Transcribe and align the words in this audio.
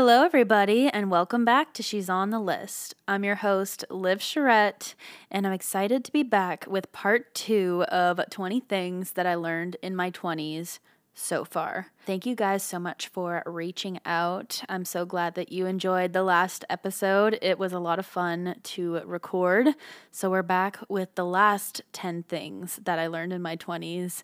Hello, 0.00 0.22
everybody, 0.22 0.86
and 0.86 1.10
welcome 1.10 1.44
back 1.44 1.74
to 1.74 1.82
She's 1.82 2.08
on 2.08 2.30
the 2.30 2.38
List. 2.38 2.94
I'm 3.08 3.24
your 3.24 3.34
host, 3.34 3.84
Liv 3.90 4.22
Charette, 4.22 4.94
and 5.28 5.44
I'm 5.44 5.52
excited 5.52 6.04
to 6.04 6.12
be 6.12 6.22
back 6.22 6.64
with 6.68 6.92
part 6.92 7.34
two 7.34 7.84
of 7.88 8.20
20 8.30 8.60
things 8.60 9.14
that 9.14 9.26
I 9.26 9.34
learned 9.34 9.76
in 9.82 9.96
my 9.96 10.12
20s 10.12 10.78
so 11.14 11.44
far. 11.44 11.88
Thank 12.06 12.26
you 12.26 12.36
guys 12.36 12.62
so 12.62 12.78
much 12.78 13.08
for 13.08 13.42
reaching 13.44 13.98
out. 14.06 14.62
I'm 14.68 14.84
so 14.84 15.04
glad 15.04 15.34
that 15.34 15.50
you 15.50 15.66
enjoyed 15.66 16.12
the 16.12 16.22
last 16.22 16.64
episode. 16.70 17.36
It 17.42 17.58
was 17.58 17.72
a 17.72 17.80
lot 17.80 17.98
of 17.98 18.06
fun 18.06 18.54
to 18.62 19.00
record. 19.00 19.70
So, 20.12 20.30
we're 20.30 20.44
back 20.44 20.78
with 20.88 21.12
the 21.16 21.26
last 21.26 21.82
10 21.92 22.22
things 22.22 22.78
that 22.84 23.00
I 23.00 23.08
learned 23.08 23.32
in 23.32 23.42
my 23.42 23.56
20s, 23.56 24.22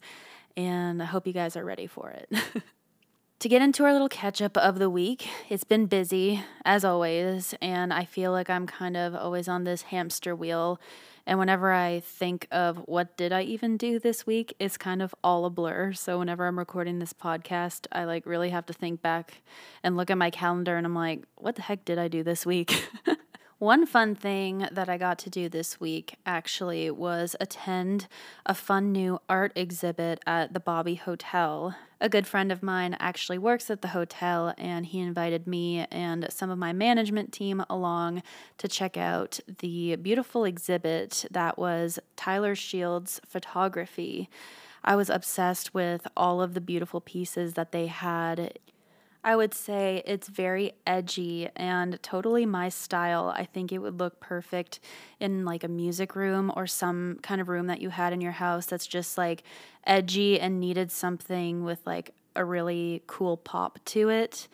and 0.56 1.02
I 1.02 1.06
hope 1.06 1.26
you 1.26 1.32
guys 1.32 1.56
are 1.56 1.64
ready 1.64 1.88
for 1.88 2.10
it. 2.10 2.32
to 3.44 3.48
get 3.50 3.60
into 3.60 3.84
our 3.84 3.92
little 3.92 4.08
catch 4.08 4.40
up 4.40 4.56
of 4.56 4.78
the 4.78 4.88
week, 4.88 5.28
it's 5.50 5.64
been 5.64 5.84
busy 5.84 6.42
as 6.64 6.82
always, 6.82 7.54
and 7.60 7.92
I 7.92 8.06
feel 8.06 8.32
like 8.32 8.48
I'm 8.48 8.66
kind 8.66 8.96
of 8.96 9.14
always 9.14 9.48
on 9.48 9.64
this 9.64 9.82
hamster 9.82 10.34
wheel. 10.34 10.80
And 11.26 11.38
whenever 11.38 11.70
I 11.70 12.00
think 12.00 12.48
of 12.50 12.78
what 12.86 13.18
did 13.18 13.34
I 13.34 13.42
even 13.42 13.76
do 13.76 13.98
this 13.98 14.26
week, 14.26 14.54
it's 14.58 14.78
kind 14.78 15.02
of 15.02 15.14
all 15.22 15.44
a 15.44 15.50
blur. 15.50 15.92
So 15.92 16.20
whenever 16.20 16.46
I'm 16.46 16.58
recording 16.58 17.00
this 17.00 17.12
podcast, 17.12 17.86
I 17.92 18.04
like 18.04 18.24
really 18.24 18.48
have 18.48 18.64
to 18.64 18.72
think 18.72 19.02
back 19.02 19.42
and 19.82 19.94
look 19.94 20.10
at 20.10 20.16
my 20.16 20.30
calendar 20.30 20.78
and 20.78 20.86
I'm 20.86 20.94
like, 20.94 21.24
what 21.36 21.56
the 21.56 21.62
heck 21.62 21.84
did 21.84 21.98
I 21.98 22.08
do 22.08 22.22
this 22.22 22.46
week? 22.46 22.88
One 23.64 23.86
fun 23.86 24.14
thing 24.14 24.68
that 24.72 24.90
I 24.90 24.98
got 24.98 25.18
to 25.20 25.30
do 25.30 25.48
this 25.48 25.80
week 25.80 26.16
actually 26.26 26.90
was 26.90 27.34
attend 27.40 28.08
a 28.44 28.52
fun 28.52 28.92
new 28.92 29.20
art 29.26 29.52
exhibit 29.56 30.20
at 30.26 30.52
the 30.52 30.60
Bobby 30.60 30.96
Hotel. 30.96 31.74
A 31.98 32.10
good 32.10 32.26
friend 32.26 32.52
of 32.52 32.62
mine 32.62 32.94
actually 33.00 33.38
works 33.38 33.70
at 33.70 33.80
the 33.80 33.88
hotel, 33.88 34.52
and 34.58 34.84
he 34.84 35.00
invited 35.00 35.46
me 35.46 35.86
and 35.90 36.26
some 36.28 36.50
of 36.50 36.58
my 36.58 36.74
management 36.74 37.32
team 37.32 37.64
along 37.70 38.22
to 38.58 38.68
check 38.68 38.98
out 38.98 39.40
the 39.60 39.96
beautiful 39.96 40.44
exhibit 40.44 41.24
that 41.30 41.56
was 41.58 41.98
Tyler 42.16 42.54
Shields' 42.54 43.18
photography. 43.26 44.28
I 44.84 44.94
was 44.94 45.08
obsessed 45.08 45.72
with 45.72 46.06
all 46.14 46.42
of 46.42 46.52
the 46.52 46.60
beautiful 46.60 47.00
pieces 47.00 47.54
that 47.54 47.72
they 47.72 47.86
had 47.86 48.58
I 49.26 49.36
would 49.36 49.54
say 49.54 50.02
it's 50.04 50.28
very 50.28 50.72
edgy 50.86 51.48
and 51.56 51.98
totally 52.02 52.44
my 52.44 52.68
style. 52.68 53.32
I 53.34 53.44
think 53.46 53.72
it 53.72 53.78
would 53.78 53.98
look 53.98 54.20
perfect 54.20 54.80
in 55.18 55.46
like 55.46 55.64
a 55.64 55.68
music 55.68 56.14
room 56.14 56.52
or 56.54 56.66
some 56.66 57.18
kind 57.22 57.40
of 57.40 57.48
room 57.48 57.68
that 57.68 57.80
you 57.80 57.88
had 57.88 58.12
in 58.12 58.20
your 58.20 58.32
house 58.32 58.66
that's 58.66 58.86
just 58.86 59.16
like 59.16 59.42
edgy 59.86 60.38
and 60.38 60.60
needed 60.60 60.92
something 60.92 61.64
with 61.64 61.80
like 61.86 62.12
a 62.36 62.44
really 62.44 63.02
cool 63.06 63.38
pop 63.38 63.78
to 63.86 64.10
it. 64.10 64.46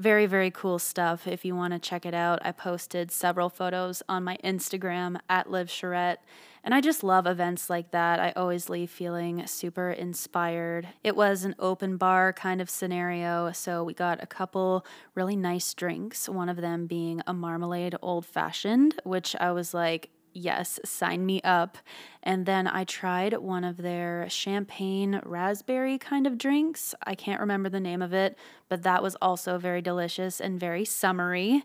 Very, 0.00 0.24
very 0.24 0.50
cool 0.50 0.78
stuff. 0.78 1.26
If 1.26 1.44
you 1.44 1.54
want 1.54 1.74
to 1.74 1.78
check 1.78 2.06
it 2.06 2.14
out, 2.14 2.38
I 2.42 2.52
posted 2.52 3.10
several 3.10 3.50
photos 3.50 4.02
on 4.08 4.24
my 4.24 4.38
Instagram 4.42 5.20
at 5.28 5.50
Liv 5.50 5.68
Charette 5.68 6.24
and 6.64 6.72
I 6.72 6.80
just 6.80 7.04
love 7.04 7.26
events 7.26 7.68
like 7.68 7.90
that. 7.90 8.18
I 8.18 8.32
always 8.32 8.70
leave 8.70 8.90
feeling 8.90 9.46
super 9.46 9.90
inspired. 9.90 10.88
It 11.04 11.16
was 11.16 11.44
an 11.44 11.54
open 11.58 11.98
bar 11.98 12.32
kind 12.32 12.62
of 12.62 12.70
scenario, 12.70 13.52
so 13.52 13.84
we 13.84 13.92
got 13.92 14.22
a 14.22 14.26
couple 14.26 14.86
really 15.14 15.36
nice 15.36 15.74
drinks, 15.74 16.30
one 16.30 16.48
of 16.48 16.56
them 16.56 16.86
being 16.86 17.20
a 17.26 17.34
marmalade 17.34 17.94
old 18.00 18.24
fashioned, 18.24 18.94
which 19.04 19.36
I 19.38 19.52
was 19.52 19.74
like, 19.74 20.08
yes, 20.40 20.80
sign 20.84 21.24
me 21.26 21.40
up. 21.42 21.78
And 22.22 22.46
then 22.46 22.66
I 22.66 22.84
tried 22.84 23.34
one 23.38 23.64
of 23.64 23.76
their 23.76 24.28
champagne 24.28 25.20
raspberry 25.24 25.98
kind 25.98 26.26
of 26.26 26.38
drinks. 26.38 26.94
I 27.06 27.14
can't 27.14 27.40
remember 27.40 27.68
the 27.68 27.80
name 27.80 28.02
of 28.02 28.12
it, 28.12 28.36
but 28.68 28.82
that 28.82 29.02
was 29.02 29.16
also 29.22 29.58
very 29.58 29.82
delicious 29.82 30.40
and 30.40 30.58
very 30.58 30.84
summery. 30.84 31.64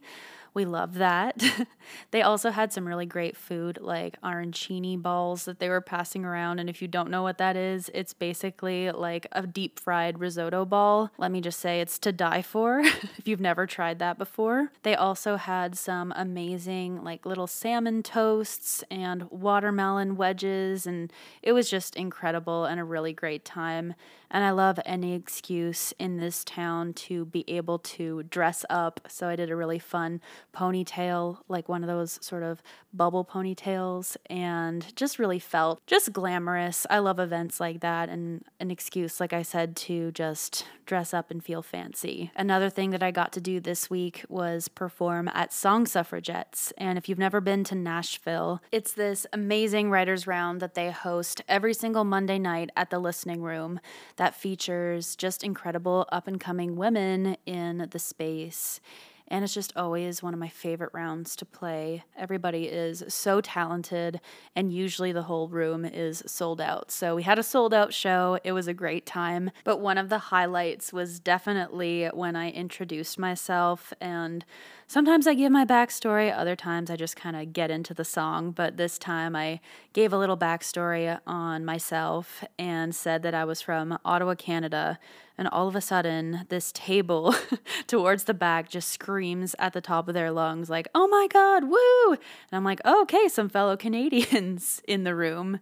We 0.56 0.64
love 0.64 0.94
that. 0.96 1.44
they 2.12 2.22
also 2.22 2.50
had 2.50 2.72
some 2.72 2.88
really 2.88 3.06
great 3.06 3.36
food 3.36 3.78
like 3.82 4.20
arancini 4.22 5.00
balls 5.00 5.44
that 5.44 5.60
they 5.60 5.68
were 5.68 5.82
passing 5.82 6.24
around. 6.24 6.60
And 6.60 6.70
if 6.70 6.82
you 6.82 6.88
don't 6.88 7.12
know 7.12 7.24
what 7.24 7.38
that 7.40 7.58
is, 7.58 7.92
it's 7.94 8.14
basically 8.14 8.90
like 8.90 9.28
a 9.34 9.46
deep 9.46 9.82
fried 9.82 10.18
risotto 10.18 10.64
ball. 10.64 11.12
Let 11.18 11.32
me 11.32 11.42
just 11.42 11.60
say 11.60 11.82
it's 11.82 12.00
to 12.00 12.14
die 12.14 12.42
for 12.42 12.80
if 13.18 13.28
you've 13.28 13.42
never 13.42 13.68
tried 13.68 14.00
that 14.00 14.18
before. 14.18 14.72
They 14.84 14.96
also 14.96 15.36
had 15.36 15.78
some 15.78 16.14
amazing 16.16 17.04
like 17.04 17.26
little 17.26 17.48
salmon 17.48 18.02
toasts 18.02 18.82
and 18.90 19.30
watermelon 19.30 20.16
wedges. 20.16 20.88
And 20.88 21.12
it 21.44 21.52
was 21.52 21.70
just 21.70 21.98
incredible 21.98 22.64
and 22.64 22.80
a 22.80 22.86
really 22.86 23.12
great 23.12 23.44
time. 23.44 23.94
And 24.32 24.44
I 24.44 24.52
love 24.52 24.80
any 24.86 25.14
excuse 25.14 25.94
in 26.00 26.18
this 26.18 26.44
town 26.44 26.94
to 26.94 27.26
be 27.26 27.44
able 27.48 27.80
to 27.80 28.24
dress 28.24 28.66
up. 28.70 29.02
So 29.08 29.28
I 29.28 29.36
did 29.36 29.50
a 29.50 29.56
really 29.56 29.80
fun 29.80 30.22
ponytail, 30.56 31.38
like 31.48 31.68
one 31.68 31.84
of 31.84 31.88
those 31.88 32.18
sort 32.22 32.44
of 32.44 32.64
bubble 32.94 33.26
ponytails, 33.26 34.16
and 34.30 34.96
just 34.96 35.20
really 35.20 35.40
felt 35.40 35.86
just 35.86 36.14
glamorous. 36.14 36.88
I 36.90 37.00
love 37.00 37.20
events 37.20 37.60
like 37.60 37.82
that 37.82 38.10
and 38.10 38.44
an 38.60 38.72
excuse, 38.72 39.20
like 39.20 39.34
I 39.34 39.42
said, 39.42 39.76
to 39.78 40.12
just 40.12 40.66
dress 40.86 41.14
up 41.14 41.32
and 41.32 41.44
feel 41.44 41.62
fancy. 41.62 42.32
Another 42.36 42.70
thing 42.70 42.92
that 42.92 43.04
I 43.04 43.12
got 43.12 43.34
to 43.34 43.42
do 43.42 43.60
this 43.60 43.90
week 43.90 44.24
was 44.30 44.68
perform 44.68 45.30
at 45.34 45.52
Song 45.52 45.86
Suffragettes. 45.86 46.72
And 46.78 46.98
if 46.98 47.10
you've 47.10 47.20
never 47.20 47.42
been 47.42 47.64
to 47.66 47.76
Nashville, 47.76 48.62
it's 48.72 48.94
this 48.94 49.26
amazing 49.34 49.90
writers' 49.90 50.28
round 50.28 50.62
that 50.62 50.76
they 50.76 50.92
host 50.92 51.42
every 51.48 51.74
single 51.74 52.04
Monday 52.04 52.40
night 52.40 52.70
at 52.76 52.90
the 52.90 53.00
listening 53.00 53.42
room 53.42 53.80
that 54.16 54.36
features 54.36 55.16
just 55.16 55.44
incredible 55.44 56.08
up 56.12 56.28
and 56.28 56.40
coming 56.40 56.76
women 56.76 57.38
in 57.46 57.88
the 57.92 58.00
space. 58.00 58.80
And 59.28 59.44
it's 59.44 59.54
just 59.54 59.76
always 59.76 60.22
one 60.22 60.34
of 60.34 60.40
my 60.40 60.50
favorite 60.50 60.92
rounds 60.94 61.36
to 61.38 61.46
play. 61.46 62.04
Everybody 62.16 62.66
is 62.66 63.04
so 63.08 63.42
talented, 63.42 64.22
and 64.56 64.72
usually 64.72 65.12
the 65.12 65.24
whole 65.24 65.48
room 65.48 65.84
is 65.84 66.24
sold 66.28 66.62
out. 66.62 66.92
So 66.92 67.16
we 67.16 67.24
had 67.24 67.40
a 67.40 67.44
sold 67.44 67.74
out 67.74 67.94
show. 67.94 68.40
It 68.44 68.52
was 68.52 68.68
a 68.68 68.74
great 68.74 69.06
time. 69.06 69.50
But 69.64 69.80
one 69.80 69.98
of 69.98 70.10
the 70.10 70.20
highlights 70.20 70.94
was 70.94 71.20
definitely 71.20 72.06
when 72.14 72.36
I 72.36 72.52
introduced 72.52 73.18
myself 73.18 73.94
and 74.00 74.46
Sometimes 74.88 75.26
I 75.26 75.34
give 75.34 75.52
my 75.52 75.66
backstory, 75.66 76.32
other 76.36 76.56
times 76.56 76.92
I 76.92 76.96
just 76.96 77.16
kind 77.16 77.36
of 77.36 77.54
get 77.54 77.72
into 77.72 77.96
the 77.96 78.06
song. 78.06 78.52
But 78.52 78.78
this 78.78 79.00
time 79.00 79.36
I 79.36 79.60
gave 79.94 80.14
a 80.14 80.18
little 80.18 80.38
backstory 80.38 81.20
on 81.26 81.66
myself 81.66 82.44
and 82.60 82.96
said 82.96 83.24
that 83.24 83.34
I 83.34 83.46
was 83.46 83.62
from 83.62 83.98
Ottawa, 84.06 84.36
Canada. 84.36 85.00
And 85.38 85.48
all 85.50 85.68
of 85.68 85.76
a 85.76 85.82
sudden, 85.82 86.46
this 86.50 86.72
table 86.72 87.36
towards 87.88 88.24
the 88.24 88.34
back 88.34 88.70
just 88.70 88.90
screams 88.90 89.56
at 89.60 89.74
the 89.74 89.82
top 89.82 90.08
of 90.08 90.14
their 90.14 90.32
lungs, 90.32 90.70
like, 90.70 90.88
oh 90.96 91.08
my 91.08 91.28
God, 91.30 91.66
woo! 91.66 92.12
And 92.12 92.54
I'm 92.54 92.64
like, 92.64 92.80
oh, 92.86 93.02
okay, 93.04 93.28
some 93.28 93.50
fellow 93.50 93.76
Canadians 93.76 94.82
in 94.88 95.04
the 95.04 95.16
room. 95.16 95.60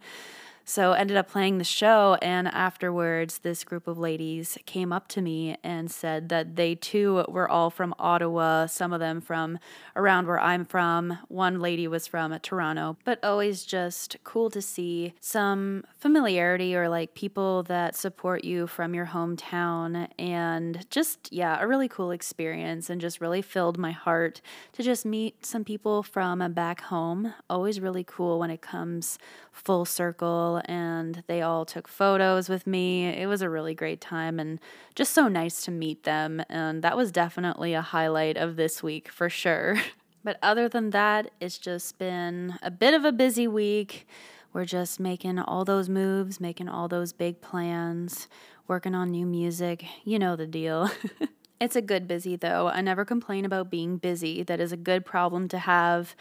So 0.66 0.94
ended 0.94 1.18
up 1.18 1.30
playing 1.30 1.58
the 1.58 1.64
show 1.66 2.18
and 2.22 2.48
afterwards 2.48 3.40
this 3.40 3.66
group 3.66 3.86
of 3.86 3.98
ladies 3.98 4.58
came 4.66 4.94
up 4.94 5.10
to 5.10 5.22
me 5.22 5.58
and 5.62 5.92
said 5.92 6.30
that 6.30 6.56
they 6.56 6.76
too 6.76 7.26
were 7.28 7.50
all 7.50 7.70
from 7.70 7.94
Ottawa, 8.00 8.68
some 8.68 8.94
of 8.94 9.02
them 9.02 9.20
from 9.20 9.60
around 9.96 10.26
where 10.28 10.40
I'm 10.40 10.64
from. 10.64 11.18
One 11.28 11.60
lady 11.60 11.86
was 11.88 12.08
from 12.08 12.38
Toronto, 12.40 12.98
but 13.04 13.22
always 13.24 13.66
just 13.66 14.16
cool 14.24 14.50
to 14.52 14.62
see 14.62 15.14
some 15.20 15.84
familiarity 15.98 16.76
or 16.76 16.88
like 16.88 17.14
people 17.14 17.64
that 17.64 17.96
support 17.96 18.46
you 18.46 18.66
from 18.66 18.94
your 18.94 19.08
hometown 19.08 20.08
and 20.18 20.90
just 20.90 21.32
yeah, 21.32 21.62
a 21.62 21.68
really 21.68 21.90
cool 21.90 22.12
experience 22.12 22.90
and 22.90 23.02
just 23.02 23.20
really 23.20 23.42
filled 23.42 23.78
my 23.78 23.92
heart 23.92 24.40
to 24.72 24.82
just 24.82 25.06
meet 25.06 25.46
some 25.46 25.66
people 25.66 26.04
from 26.04 26.54
back 26.54 26.82
home. 26.82 27.34
Always 27.50 27.82
really 27.82 28.06
cool 28.06 28.40
when 28.40 28.50
it 28.50 28.62
comes 28.62 29.20
full 29.52 29.86
circle 29.86 30.53
and 30.66 31.24
they 31.28 31.42
all 31.42 31.66
took 31.66 31.88
photos 31.88 32.50
with 32.50 32.66
me. 32.68 33.06
It 33.06 33.28
was 33.28 33.42
a 33.42 33.50
really 33.50 33.74
great 33.74 34.02
time 34.02 34.40
and 34.40 34.60
just 34.96 35.14
so 35.14 35.28
nice 35.28 35.64
to 35.66 35.72
meet 35.72 36.04
them. 36.04 36.42
And 36.50 36.82
that 36.84 36.98
was 36.98 37.12
definitely 37.12 37.74
a 37.74 37.82
highlight 37.82 38.38
of 38.38 38.56
this 38.56 38.82
week 38.84 39.10
for 39.10 39.30
sure. 39.30 39.78
But 40.26 40.40
other 40.42 40.70
than 40.70 40.92
that, 40.92 41.32
it's 41.42 41.58
just 41.58 41.98
been 41.98 42.58
a 42.62 42.72
bit 42.72 42.94
of 42.94 43.04
a 43.04 43.12
busy 43.12 43.46
week. 43.46 44.08
We're 44.54 44.64
just 44.64 44.98
making 45.00 45.38
all 45.40 45.66
those 45.66 45.90
moves, 45.90 46.40
making 46.40 46.70
all 46.70 46.88
those 46.88 47.12
big 47.12 47.42
plans, 47.42 48.30
working 48.68 48.96
on 48.96 49.12
new 49.12 49.26
music. 49.26 49.84
You 50.06 50.20
know 50.20 50.38
the 50.38 50.48
deal. 50.48 50.90
it's 51.60 51.76
a 51.76 51.82
good 51.82 52.08
busy, 52.08 52.36
though. 52.36 52.68
I 52.68 52.82
never 52.82 53.06
complain 53.06 53.46
about 53.46 53.70
being 53.70 53.98
busy. 53.98 54.44
That 54.44 54.60
is 54.60 54.72
a 54.72 54.78
good 54.78 55.06
problem 55.06 55.48
to 55.50 55.60
have 55.60 56.16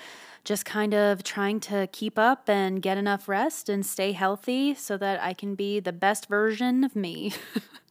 just 0.45 0.65
kind 0.65 0.95
of 0.95 1.23
trying 1.23 1.61
to 1.61 1.89
keep 1.93 2.19
up 2.19 2.49
and 2.49 2.83
get 2.83 2.99
enough 2.99 3.29
rest 3.29 3.69
and 3.69 3.85
stay 3.87 4.13
healthy 4.13 4.75
so 4.75 4.97
that 4.97 5.23
I 5.23 5.35
can 5.35 5.55
be 5.55 5.81
the 5.81 5.93
best 5.93 6.27
version 6.27 6.85
of 6.85 6.97
me. 6.97 7.33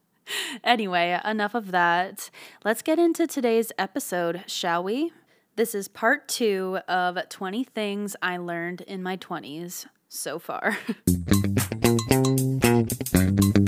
anyway, 0.63 1.19
enough 1.23 1.55
of 1.55 1.71
that. 1.71 2.29
Let's 2.63 2.81
get 2.81 2.99
into 2.99 3.27
today's 3.27 3.71
episode, 3.77 4.43
shall 4.47 4.83
we? 4.83 5.11
This 5.55 5.75
is 5.75 5.87
part 5.87 6.27
two 6.27 6.79
of 6.87 7.17
20 7.29 7.63
things 7.63 8.15
I 8.21 8.37
learned 8.37 8.81
in 8.81 9.03
my 9.03 9.17
20s 9.17 9.87
so 10.09 10.39
far. 10.39 10.77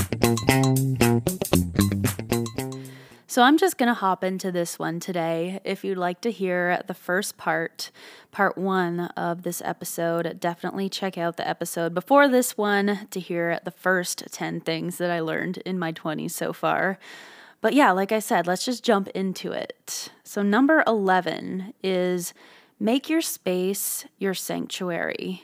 So 3.31 3.43
I'm 3.43 3.57
just 3.57 3.77
going 3.77 3.87
to 3.87 3.93
hop 3.93 4.25
into 4.25 4.51
this 4.51 4.77
one 4.77 4.99
today. 4.99 5.61
If 5.63 5.85
you'd 5.85 5.97
like 5.97 6.19
to 6.19 6.31
hear 6.31 6.81
the 6.87 6.93
first 6.93 7.37
part, 7.37 7.89
part 8.29 8.57
one 8.57 8.99
of 9.15 9.43
this 9.43 9.61
episode, 9.63 10.37
definitely 10.37 10.89
check 10.89 11.17
out 11.17 11.37
the 11.37 11.47
episode 11.47 11.93
before 11.93 12.27
this 12.27 12.57
one 12.57 13.07
to 13.09 13.21
hear 13.21 13.61
the 13.63 13.71
first 13.71 14.25
10 14.33 14.59
things 14.59 14.97
that 14.97 15.09
I 15.09 15.21
learned 15.21 15.59
in 15.59 15.79
my 15.79 15.93
20s 15.93 16.31
so 16.31 16.51
far. 16.51 16.99
But 17.61 17.73
yeah, 17.73 17.91
like 17.91 18.11
I 18.11 18.19
said, 18.19 18.47
let's 18.47 18.65
just 18.65 18.83
jump 18.83 19.07
into 19.15 19.53
it. 19.53 20.09
So, 20.25 20.41
number 20.41 20.83
11 20.85 21.73
is 21.81 22.33
make 22.81 23.09
your 23.09 23.21
space 23.21 24.03
your 24.17 24.33
sanctuary. 24.33 25.43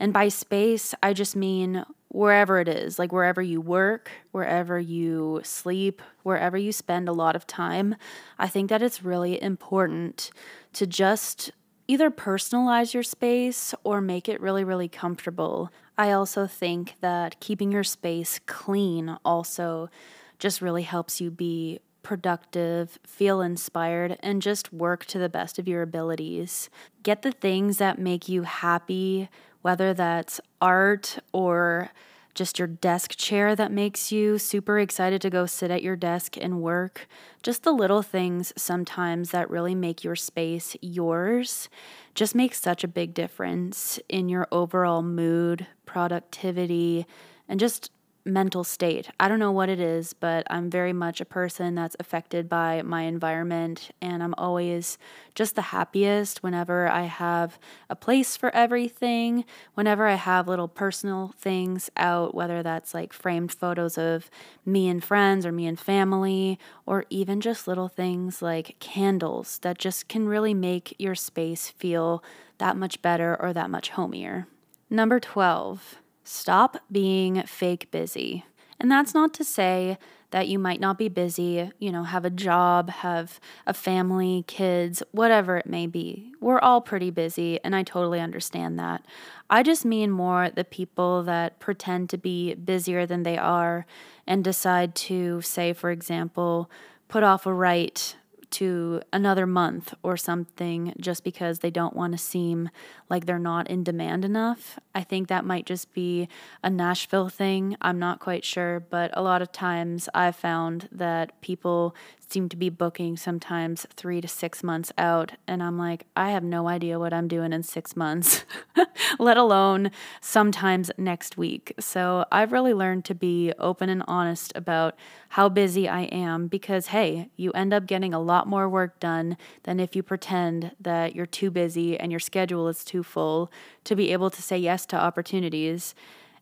And 0.00 0.12
by 0.12 0.26
space, 0.26 0.92
I 1.04 1.12
just 1.12 1.36
mean 1.36 1.84
wherever 2.08 2.58
it 2.58 2.68
is, 2.68 2.98
like 2.98 3.12
wherever 3.12 3.42
you 3.42 3.60
work, 3.60 4.10
wherever 4.32 4.78
you 4.78 5.40
sleep, 5.44 6.00
wherever 6.22 6.56
you 6.56 6.72
spend 6.72 7.08
a 7.08 7.12
lot 7.12 7.36
of 7.36 7.46
time, 7.46 7.94
I 8.38 8.48
think 8.48 8.70
that 8.70 8.82
it's 8.82 9.02
really 9.02 9.40
important 9.42 10.30
to 10.74 10.86
just 10.86 11.52
either 11.86 12.10
personalize 12.10 12.92
your 12.92 13.02
space 13.02 13.74
or 13.84 14.00
make 14.00 14.28
it 14.28 14.40
really, 14.40 14.64
really 14.64 14.88
comfortable. 14.88 15.70
I 15.96 16.12
also 16.12 16.46
think 16.46 16.94
that 17.00 17.40
keeping 17.40 17.72
your 17.72 17.84
space 17.84 18.40
clean 18.46 19.16
also 19.24 19.90
just 20.38 20.62
really 20.62 20.82
helps 20.82 21.20
you 21.20 21.30
be 21.30 21.80
productive, 22.08 22.98
feel 23.04 23.42
inspired, 23.42 24.16
and 24.20 24.40
just 24.40 24.72
work 24.72 25.04
to 25.04 25.18
the 25.18 25.28
best 25.28 25.58
of 25.58 25.68
your 25.68 25.82
abilities. 25.82 26.70
Get 27.02 27.20
the 27.20 27.32
things 27.32 27.76
that 27.76 27.98
make 27.98 28.30
you 28.30 28.44
happy 28.44 29.28
whether 29.60 29.92
that's 29.92 30.40
art 30.62 31.18
or 31.32 31.90
just 32.34 32.58
your 32.58 32.68
desk 32.68 33.16
chair 33.18 33.54
that 33.54 33.70
makes 33.70 34.10
you 34.10 34.38
super 34.38 34.78
excited 34.78 35.20
to 35.20 35.28
go 35.28 35.44
sit 35.44 35.70
at 35.70 35.82
your 35.82 35.96
desk 35.96 36.38
and 36.40 36.62
work. 36.62 37.06
Just 37.42 37.64
the 37.64 37.72
little 37.72 38.00
things 38.00 38.54
sometimes 38.56 39.30
that 39.32 39.50
really 39.50 39.74
make 39.74 40.02
your 40.02 40.16
space 40.16 40.74
yours 40.80 41.68
just 42.14 42.34
makes 42.34 42.58
such 42.58 42.82
a 42.82 42.88
big 42.88 43.12
difference 43.12 44.00
in 44.08 44.30
your 44.30 44.48
overall 44.50 45.02
mood, 45.02 45.66
productivity, 45.84 47.06
and 47.46 47.60
just 47.60 47.90
mental 48.28 48.62
state. 48.62 49.08
I 49.18 49.26
don't 49.26 49.38
know 49.38 49.50
what 49.50 49.68
it 49.68 49.80
is, 49.80 50.12
but 50.12 50.46
I'm 50.50 50.70
very 50.70 50.92
much 50.92 51.20
a 51.20 51.24
person 51.24 51.74
that's 51.74 51.96
affected 51.98 52.48
by 52.48 52.82
my 52.82 53.02
environment, 53.02 53.90
and 54.00 54.22
I'm 54.22 54.34
always 54.36 54.98
just 55.34 55.54
the 55.54 55.62
happiest 55.62 56.42
whenever 56.42 56.88
I 56.88 57.02
have 57.02 57.58
a 57.88 57.96
place 57.96 58.36
for 58.36 58.54
everything, 58.54 59.44
whenever 59.74 60.06
I 60.06 60.14
have 60.14 60.46
little 60.46 60.68
personal 60.68 61.34
things 61.38 61.90
out, 61.96 62.34
whether 62.34 62.62
that's 62.62 62.94
like 62.94 63.12
framed 63.12 63.52
photos 63.52 63.96
of 63.96 64.30
me 64.64 64.88
and 64.88 65.02
friends 65.02 65.46
or 65.46 65.52
me 65.52 65.66
and 65.66 65.80
family, 65.80 66.58
or 66.86 67.06
even 67.10 67.40
just 67.40 67.66
little 67.66 67.88
things 67.88 68.42
like 68.42 68.76
candles 68.78 69.58
that 69.62 69.78
just 69.78 70.08
can 70.08 70.28
really 70.28 70.54
make 70.54 70.94
your 70.98 71.14
space 71.14 71.70
feel 71.70 72.22
that 72.58 72.76
much 72.76 73.00
better 73.00 73.36
or 73.40 73.52
that 73.52 73.70
much 73.70 73.90
homier. 73.90 74.46
Number 74.90 75.20
12 75.20 75.98
Stop 76.30 76.76
being 76.92 77.42
fake 77.44 77.90
busy. 77.90 78.44
And 78.78 78.92
that's 78.92 79.14
not 79.14 79.32
to 79.32 79.44
say 79.44 79.96
that 80.30 80.46
you 80.46 80.58
might 80.58 80.78
not 80.78 80.98
be 80.98 81.08
busy, 81.08 81.72
you 81.78 81.90
know, 81.90 82.02
have 82.02 82.26
a 82.26 82.30
job, 82.30 82.90
have 82.90 83.40
a 83.66 83.72
family, 83.72 84.44
kids, 84.46 85.02
whatever 85.10 85.56
it 85.56 85.64
may 85.64 85.86
be. 85.86 86.32
We're 86.38 86.58
all 86.58 86.82
pretty 86.82 87.10
busy, 87.10 87.58
and 87.64 87.74
I 87.74 87.82
totally 87.82 88.20
understand 88.20 88.78
that. 88.78 89.06
I 89.48 89.62
just 89.62 89.86
mean 89.86 90.10
more 90.10 90.50
the 90.50 90.64
people 90.64 91.22
that 91.22 91.60
pretend 91.60 92.10
to 92.10 92.18
be 92.18 92.54
busier 92.54 93.06
than 93.06 93.22
they 93.22 93.38
are 93.38 93.86
and 94.26 94.44
decide 94.44 94.94
to, 94.96 95.40
say, 95.40 95.72
for 95.72 95.90
example, 95.90 96.70
put 97.08 97.22
off 97.22 97.46
a 97.46 97.54
write 97.54 98.16
to 98.50 99.00
another 99.12 99.46
month 99.46 99.94
or 100.02 100.16
something 100.16 100.94
just 101.00 101.24
because 101.24 101.58
they 101.58 101.70
don't 101.70 101.94
want 101.94 102.12
to 102.12 102.18
seem 102.18 102.70
like 103.08 103.26
they're 103.26 103.38
not 103.38 103.68
in 103.68 103.84
demand 103.84 104.24
enough. 104.24 104.78
I 104.94 105.02
think 105.02 105.28
that 105.28 105.44
might 105.44 105.66
just 105.66 105.92
be 105.92 106.28
a 106.62 106.70
Nashville 106.70 107.28
thing. 107.28 107.76
I'm 107.80 107.98
not 107.98 108.20
quite 108.20 108.44
sure, 108.44 108.80
but 108.80 109.10
a 109.14 109.22
lot 109.22 109.42
of 109.42 109.52
times 109.52 110.08
I've 110.14 110.36
found 110.36 110.88
that 110.92 111.40
people 111.40 111.94
seem 112.30 112.48
to 112.50 112.56
be 112.56 112.68
booking 112.68 113.16
sometimes 113.16 113.86
three 113.94 114.20
to 114.20 114.28
six 114.28 114.62
months 114.62 114.92
out. 114.98 115.32
And 115.46 115.62
I'm 115.62 115.78
like, 115.78 116.04
I 116.14 116.30
have 116.30 116.44
no 116.44 116.68
idea 116.68 116.98
what 116.98 117.12
I'm 117.12 117.26
doing 117.26 117.52
in 117.52 117.62
six 117.62 117.96
months, 117.96 118.44
let 119.18 119.36
alone 119.36 119.90
sometimes 120.20 120.90
next 120.98 121.38
week. 121.38 121.72
So 121.80 122.26
I've 122.30 122.52
really 122.52 122.74
learned 122.74 123.04
to 123.06 123.14
be 123.14 123.52
open 123.58 123.88
and 123.88 124.04
honest 124.06 124.52
about 124.54 124.94
how 125.30 125.48
busy 125.48 125.88
I 125.88 126.02
am 126.02 126.48
because, 126.48 126.88
hey, 126.88 127.30
you 127.36 127.50
end 127.52 127.72
up 127.72 127.86
getting 127.86 128.12
a 128.12 128.20
lot 128.20 128.46
more 128.46 128.68
work 128.68 129.00
done 129.00 129.36
than 129.62 129.80
if 129.80 129.96
you 129.96 130.02
pretend 130.02 130.72
that 130.80 131.14
you're 131.14 131.26
too 131.26 131.50
busy 131.50 131.98
and 131.98 132.12
your 132.12 132.20
schedule 132.20 132.68
is 132.68 132.84
too 132.84 133.02
full 133.02 133.50
to 133.84 133.96
be 133.96 134.12
able 134.12 134.30
to 134.30 134.42
say 134.42 134.58
yes 134.58 134.84
to 134.86 134.96
opportunities 134.96 135.94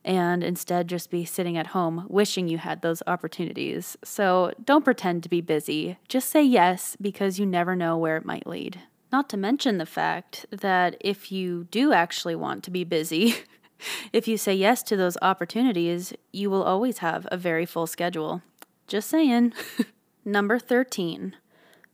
and 0.06 0.44
instead 0.44 0.88
just 0.88 1.10
be 1.10 1.24
sitting 1.24 1.58
at 1.58 1.68
home 1.68 2.06
wishing 2.08 2.46
you 2.48 2.58
had 2.58 2.80
those 2.80 3.02
opportunities. 3.08 3.96
So 4.04 4.52
don't 4.64 4.84
pretend 4.84 5.24
to 5.24 5.28
be 5.28 5.40
busy. 5.40 5.98
Just 6.08 6.30
say 6.30 6.42
yes 6.42 6.96
because 7.00 7.40
you 7.40 7.44
never 7.44 7.74
know 7.74 7.98
where 7.98 8.16
it 8.16 8.24
might 8.24 8.46
lead. 8.46 8.80
Not 9.10 9.28
to 9.30 9.36
mention 9.36 9.78
the 9.78 9.86
fact 9.86 10.46
that 10.50 10.96
if 11.00 11.32
you 11.32 11.64
do 11.64 11.92
actually 11.92 12.36
want 12.36 12.62
to 12.64 12.70
be 12.70 12.84
busy, 12.84 13.34
if 14.12 14.28
you 14.28 14.38
say 14.38 14.54
yes 14.54 14.82
to 14.84 14.96
those 14.96 15.18
opportunities, 15.20 16.12
you 16.32 16.50
will 16.50 16.62
always 16.62 16.98
have 16.98 17.26
a 17.32 17.36
very 17.36 17.66
full 17.66 17.88
schedule. 17.88 18.42
Just 18.86 19.10
saying. 19.10 19.52
Number 20.24 20.58
13 20.58 21.34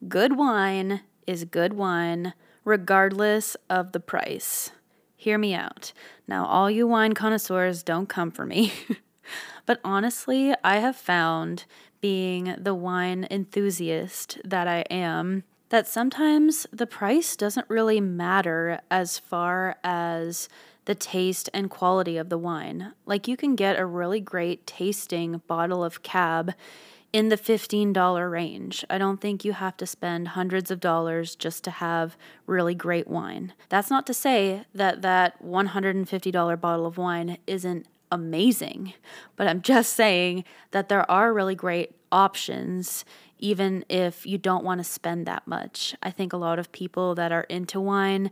Good 0.09 0.37
wine 0.37 1.01
is 1.27 1.45
good 1.45 1.75
wine 1.75 2.35
regardless 2.65 3.57
of 3.71 3.93
the 3.93 4.01
price. 4.01 4.71
Hear 5.23 5.39
me 5.39 5.55
out. 5.55 5.93
Now, 6.27 6.47
all 6.47 6.69
you 6.69 6.85
wine 6.89 7.13
connoisseurs, 7.13 7.85
don't 7.85 8.09
come 8.09 8.33
for 8.33 8.45
me. 8.45 8.73
but 9.67 9.79
honestly, 9.85 10.53
I 10.65 10.79
have 10.79 10.97
found, 10.97 11.65
being 12.01 12.57
the 12.59 12.75
wine 12.75 13.29
enthusiast 13.31 14.41
that 14.45 14.67
I 14.67 14.81
am, 14.91 15.45
that 15.69 15.87
sometimes 15.87 16.67
the 16.73 16.89
price 16.89 17.37
doesn't 17.37 17.71
really 17.71 18.01
matter 18.01 18.81
as 18.91 19.21
far 19.21 19.77
as 19.85 20.49
the 20.87 20.97
taste 20.97 21.49
and 21.55 21.71
quality 21.71 22.17
of 22.17 22.29
the 22.29 22.37
wine. 22.37 22.93
Like, 23.07 23.29
you 23.29 23.37
can 23.37 23.55
get 23.55 23.79
a 23.79 23.87
really 23.87 24.19
great 24.19 24.67
tasting 24.67 25.41
bottle 25.47 25.85
of 25.85 26.03
cab 26.03 26.53
in 27.13 27.29
the 27.29 27.37
$15 27.37 28.31
range. 28.31 28.85
I 28.89 28.99
don't 28.99 29.21
think 29.21 29.45
you 29.45 29.53
have 29.53 29.77
to 29.79 29.87
spend 29.87 30.29
hundreds 30.29 30.71
of 30.71 30.81
dollars 30.81 31.35
just 31.35 31.63
to 31.65 31.71
have 31.71 32.17
really 32.47 32.75
great 32.75 33.07
wine. 33.07 33.53
That's 33.69 33.91
not 33.91 34.07
to 34.07 34.15
say 34.15 34.65
that 34.75 35.03
that 35.03 35.43
$150 35.45 36.61
bottle 36.61 36.87
of 36.87 36.97
wine 36.97 37.39
isn't 37.47 37.87
amazing, 38.11 38.95
but 39.37 39.47
I'm 39.47 39.63
just 39.63 39.93
saying 39.93 40.45
that 40.71 40.89
there 40.89 41.11
are 41.11 41.33
really 41.33 41.55
great 41.55 41.93
options 42.11 43.05
even 43.39 43.85
if 43.89 44.25
you 44.25 44.39
don't 44.39 44.65
want 44.65 44.79
to 44.79 44.85
spend 44.85 45.27
that 45.27 45.47
much. 45.49 45.97
I 46.03 46.13
think 46.13 46.33
a 46.33 46.37
lot 46.37 46.61
of 46.61 46.71
people 46.71 47.17
that 47.17 47.33
are 47.33 47.43
into 47.45 47.81
wine 47.81 48.31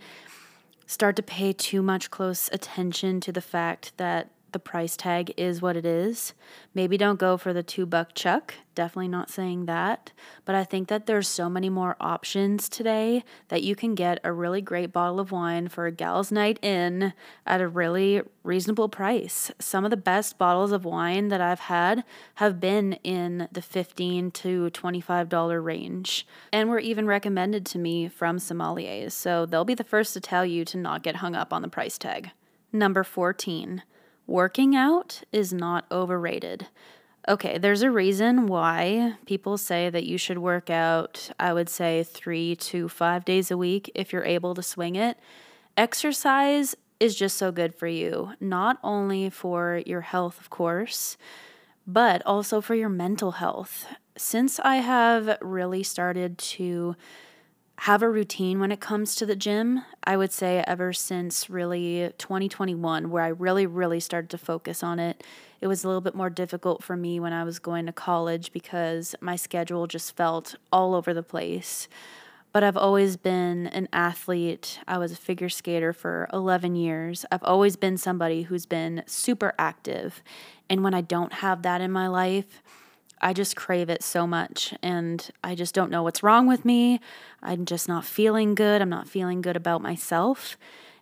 start 0.86 1.16
to 1.16 1.22
pay 1.22 1.52
too 1.52 1.82
much 1.82 2.10
close 2.10 2.48
attention 2.52 3.20
to 3.20 3.32
the 3.32 3.40
fact 3.40 3.92
that 3.96 4.30
the 4.52 4.58
price 4.58 4.96
tag 4.96 5.32
is 5.36 5.62
what 5.62 5.76
it 5.76 5.84
is. 5.84 6.34
Maybe 6.74 6.96
don't 6.96 7.18
go 7.18 7.36
for 7.36 7.52
the 7.52 7.62
two 7.62 7.86
buck 7.86 8.14
chuck. 8.14 8.54
Definitely 8.74 9.08
not 9.08 9.30
saying 9.30 9.66
that. 9.66 10.12
But 10.44 10.54
I 10.54 10.64
think 10.64 10.88
that 10.88 11.06
there's 11.06 11.28
so 11.28 11.50
many 11.50 11.68
more 11.68 11.96
options 12.00 12.68
today 12.68 13.24
that 13.48 13.62
you 13.62 13.74
can 13.74 13.94
get 13.94 14.20
a 14.24 14.32
really 14.32 14.60
great 14.60 14.92
bottle 14.92 15.20
of 15.20 15.32
wine 15.32 15.68
for 15.68 15.86
a 15.86 15.92
gal's 15.92 16.32
night 16.32 16.58
in 16.62 17.12
at 17.46 17.60
a 17.60 17.68
really 17.68 18.22
reasonable 18.42 18.88
price. 18.88 19.50
Some 19.58 19.84
of 19.84 19.90
the 19.90 19.96
best 19.96 20.38
bottles 20.38 20.72
of 20.72 20.84
wine 20.84 21.28
that 21.28 21.40
I've 21.40 21.60
had 21.60 22.04
have 22.36 22.60
been 22.60 22.94
in 23.04 23.48
the 23.52 23.62
15 23.62 24.30
to 24.30 24.70
$25 24.70 25.64
range 25.64 26.26
and 26.52 26.68
were 26.68 26.78
even 26.78 27.06
recommended 27.06 27.66
to 27.66 27.78
me 27.78 28.08
from 28.08 28.38
sommeliers. 28.38 29.12
So 29.12 29.46
they'll 29.46 29.64
be 29.64 29.74
the 29.74 29.84
first 29.84 30.14
to 30.14 30.20
tell 30.20 30.46
you 30.46 30.64
to 30.66 30.76
not 30.76 31.02
get 31.02 31.16
hung 31.16 31.34
up 31.34 31.52
on 31.52 31.62
the 31.62 31.68
price 31.68 31.98
tag. 31.98 32.30
Number 32.72 33.02
14 33.02 33.82
Working 34.30 34.76
out 34.76 35.22
is 35.32 35.52
not 35.52 35.86
overrated. 35.90 36.68
Okay, 37.28 37.58
there's 37.58 37.82
a 37.82 37.90
reason 37.90 38.46
why 38.46 39.16
people 39.26 39.58
say 39.58 39.90
that 39.90 40.04
you 40.04 40.18
should 40.18 40.38
work 40.38 40.70
out, 40.70 41.30
I 41.40 41.52
would 41.52 41.68
say 41.68 42.04
three 42.04 42.54
to 42.54 42.88
five 42.88 43.24
days 43.24 43.50
a 43.50 43.56
week 43.56 43.90
if 43.92 44.12
you're 44.12 44.22
able 44.24 44.54
to 44.54 44.62
swing 44.62 44.94
it. 44.94 45.18
Exercise 45.76 46.76
is 47.00 47.16
just 47.16 47.38
so 47.38 47.50
good 47.50 47.74
for 47.74 47.88
you, 47.88 48.34
not 48.38 48.78
only 48.84 49.30
for 49.30 49.82
your 49.84 50.02
health, 50.02 50.40
of 50.40 50.48
course, 50.48 51.16
but 51.84 52.22
also 52.24 52.60
for 52.60 52.76
your 52.76 52.88
mental 52.88 53.32
health. 53.32 53.84
Since 54.16 54.60
I 54.60 54.76
have 54.76 55.38
really 55.40 55.82
started 55.82 56.38
to 56.38 56.94
have 57.84 58.02
a 58.02 58.10
routine 58.10 58.60
when 58.60 58.70
it 58.70 58.78
comes 58.78 59.14
to 59.14 59.24
the 59.24 59.34
gym. 59.34 59.82
I 60.04 60.14
would 60.18 60.32
say 60.32 60.62
ever 60.66 60.92
since 60.92 61.48
really 61.48 62.12
2021, 62.18 63.08
where 63.08 63.22
I 63.22 63.28
really, 63.28 63.64
really 63.64 64.00
started 64.00 64.28
to 64.30 64.38
focus 64.38 64.82
on 64.82 64.98
it, 64.98 65.24
It 65.60 65.66
was 65.66 65.84
a 65.84 65.88
little 65.88 66.00
bit 66.00 66.14
more 66.14 66.30
difficult 66.30 66.82
for 66.82 66.96
me 66.96 67.20
when 67.20 67.32
I 67.32 67.44
was 67.44 67.58
going 67.58 67.86
to 67.86 67.92
college 67.92 68.52
because 68.52 69.14
my 69.20 69.36
schedule 69.36 69.86
just 69.86 70.16
felt 70.16 70.56
all 70.72 70.94
over 70.94 71.12
the 71.12 71.22
place. 71.22 71.86
But 72.52 72.64
I've 72.64 72.76
always 72.76 73.16
been 73.16 73.66
an 73.68 73.88
athlete. 73.92 74.80
I 74.88 74.98
was 74.98 75.12
a 75.12 75.16
figure 75.16 75.50
skater 75.50 75.92
for 75.92 76.28
11 76.32 76.76
years. 76.76 77.24
I've 77.30 77.44
always 77.44 77.76
been 77.76 77.96
somebody 77.96 78.42
who's 78.42 78.66
been 78.66 79.04
super 79.06 79.52
active. 79.58 80.22
And 80.68 80.82
when 80.82 80.94
I 80.94 81.02
don't 81.02 81.34
have 81.34 81.62
that 81.62 81.80
in 81.80 81.92
my 81.92 82.08
life, 82.08 82.62
I 83.20 83.32
just 83.32 83.56
crave 83.56 83.90
it 83.90 84.02
so 84.02 84.26
much 84.26 84.74
and 84.82 85.30
I 85.44 85.54
just 85.54 85.74
don't 85.74 85.90
know 85.90 86.02
what's 86.02 86.22
wrong 86.22 86.46
with 86.46 86.64
me. 86.64 87.00
I'm 87.42 87.64
just 87.64 87.88
not 87.88 88.04
feeling 88.04 88.54
good. 88.54 88.80
I'm 88.80 88.88
not 88.88 89.08
feeling 89.08 89.42
good 89.42 89.56
about 89.56 89.82
myself. 89.82 90.56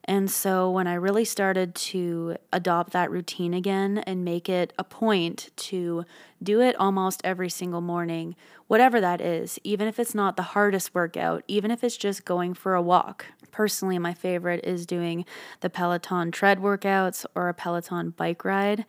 And 0.05 0.31
so 0.31 0.71
when 0.71 0.87
I 0.87 0.95
really 0.95 1.27
started 1.27 1.75
to 1.75 2.37
adopt 2.51 2.95
that 2.95 3.11
routine 3.11 3.53
again 3.53 3.99
and 3.99 4.25
make 4.25 4.49
it 4.49 4.73
a 4.79 4.85
point 4.85 5.51
to 5.57 6.07
do 6.43 6.63
it 6.63 6.75
almost 6.77 7.21
every 7.25 7.51
single 7.51 7.83
morning, 7.83 8.35
whatever 8.69 9.03
that 9.03 9.21
is, 9.21 9.59
even 9.65 9.87
if 9.87 9.99
it's 9.99 10.15
not 10.15 10.37
the 10.37 10.43
hardest 10.43 10.95
workout, 10.95 11.45
even 11.47 11.71
if 11.71 11.85
it's 11.85 11.99
just 11.99 12.25
going 12.25 12.55
for 12.55 12.75
a 12.75 12.81
walk. 12.81 13.27
Personally, 13.51 13.99
my 13.99 14.15
favorite 14.15 14.65
is 14.65 14.87
doing 14.87 15.27
the 15.61 15.69
Peloton 15.69 16.31
tread 16.31 16.59
workouts 16.59 17.27
or 17.35 17.51
a 17.51 17.55
Peloton 17.55 18.11
bike 18.11 18.47
ride 18.47 18.87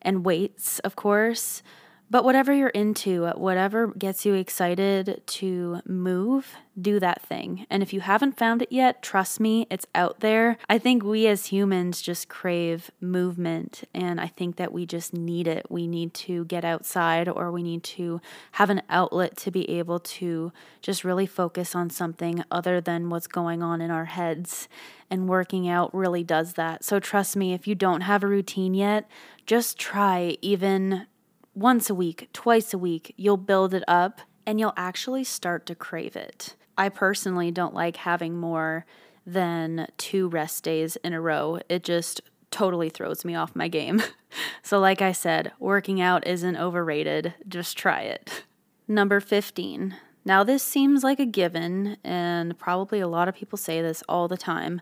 and 0.00 0.24
weights, 0.24 0.78
of 0.80 0.94
course. 0.94 1.64
But 2.10 2.24
whatever 2.24 2.52
you're 2.52 2.70
into, 2.70 3.24
whatever 3.36 3.86
gets 3.86 4.26
you 4.26 4.34
excited 4.34 5.22
to 5.24 5.80
move, 5.86 6.56
do 6.80 6.98
that 6.98 7.22
thing. 7.22 7.66
And 7.70 7.84
if 7.84 7.92
you 7.92 8.00
haven't 8.00 8.36
found 8.36 8.62
it 8.62 8.72
yet, 8.72 9.00
trust 9.00 9.38
me, 9.38 9.68
it's 9.70 9.86
out 9.94 10.18
there. 10.18 10.58
I 10.68 10.78
think 10.78 11.04
we 11.04 11.28
as 11.28 11.46
humans 11.46 12.02
just 12.02 12.28
crave 12.28 12.90
movement, 13.00 13.84
and 13.94 14.20
I 14.20 14.26
think 14.26 14.56
that 14.56 14.72
we 14.72 14.86
just 14.86 15.14
need 15.14 15.46
it. 15.46 15.66
We 15.70 15.86
need 15.86 16.12
to 16.14 16.44
get 16.46 16.64
outside 16.64 17.28
or 17.28 17.52
we 17.52 17.62
need 17.62 17.84
to 17.84 18.20
have 18.52 18.70
an 18.70 18.82
outlet 18.90 19.36
to 19.38 19.52
be 19.52 19.70
able 19.78 20.00
to 20.00 20.52
just 20.82 21.04
really 21.04 21.26
focus 21.26 21.76
on 21.76 21.90
something 21.90 22.42
other 22.50 22.80
than 22.80 23.08
what's 23.08 23.28
going 23.28 23.62
on 23.62 23.80
in 23.80 23.92
our 23.92 24.06
heads. 24.06 24.68
And 25.08 25.28
working 25.28 25.68
out 25.68 25.94
really 25.94 26.24
does 26.24 26.54
that. 26.54 26.82
So 26.82 26.98
trust 26.98 27.36
me, 27.36 27.52
if 27.52 27.68
you 27.68 27.76
don't 27.76 28.00
have 28.00 28.24
a 28.24 28.28
routine 28.28 28.74
yet, 28.74 29.08
just 29.46 29.78
try 29.78 30.36
even 30.40 31.06
once 31.54 31.90
a 31.90 31.94
week, 31.94 32.28
twice 32.32 32.72
a 32.72 32.78
week, 32.78 33.14
you'll 33.16 33.36
build 33.36 33.74
it 33.74 33.84
up 33.88 34.20
and 34.46 34.58
you'll 34.58 34.74
actually 34.76 35.24
start 35.24 35.66
to 35.66 35.74
crave 35.74 36.16
it. 36.16 36.56
I 36.76 36.88
personally 36.88 37.50
don't 37.50 37.74
like 37.74 37.96
having 37.96 38.36
more 38.36 38.86
than 39.26 39.86
two 39.96 40.28
rest 40.28 40.64
days 40.64 40.96
in 40.96 41.12
a 41.12 41.20
row. 41.20 41.60
It 41.68 41.84
just 41.84 42.20
totally 42.50 42.88
throws 42.88 43.24
me 43.24 43.34
off 43.34 43.54
my 43.54 43.68
game. 43.68 44.02
so, 44.62 44.78
like 44.80 45.02
I 45.02 45.12
said, 45.12 45.52
working 45.58 46.00
out 46.00 46.26
isn't 46.26 46.56
overrated. 46.56 47.34
Just 47.46 47.76
try 47.76 48.02
it. 48.02 48.44
Number 48.88 49.20
15. 49.20 49.94
Now, 50.24 50.42
this 50.42 50.62
seems 50.62 51.04
like 51.04 51.20
a 51.20 51.26
given, 51.26 51.96
and 52.04 52.58
probably 52.58 53.00
a 53.00 53.08
lot 53.08 53.28
of 53.28 53.34
people 53.34 53.56
say 53.56 53.80
this 53.80 54.02
all 54.08 54.28
the 54.28 54.36
time, 54.36 54.80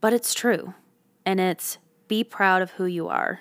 but 0.00 0.12
it's 0.12 0.34
true. 0.34 0.74
And 1.24 1.38
it's 1.38 1.78
be 2.08 2.24
proud 2.24 2.62
of 2.62 2.72
who 2.72 2.86
you 2.86 3.08
are 3.08 3.40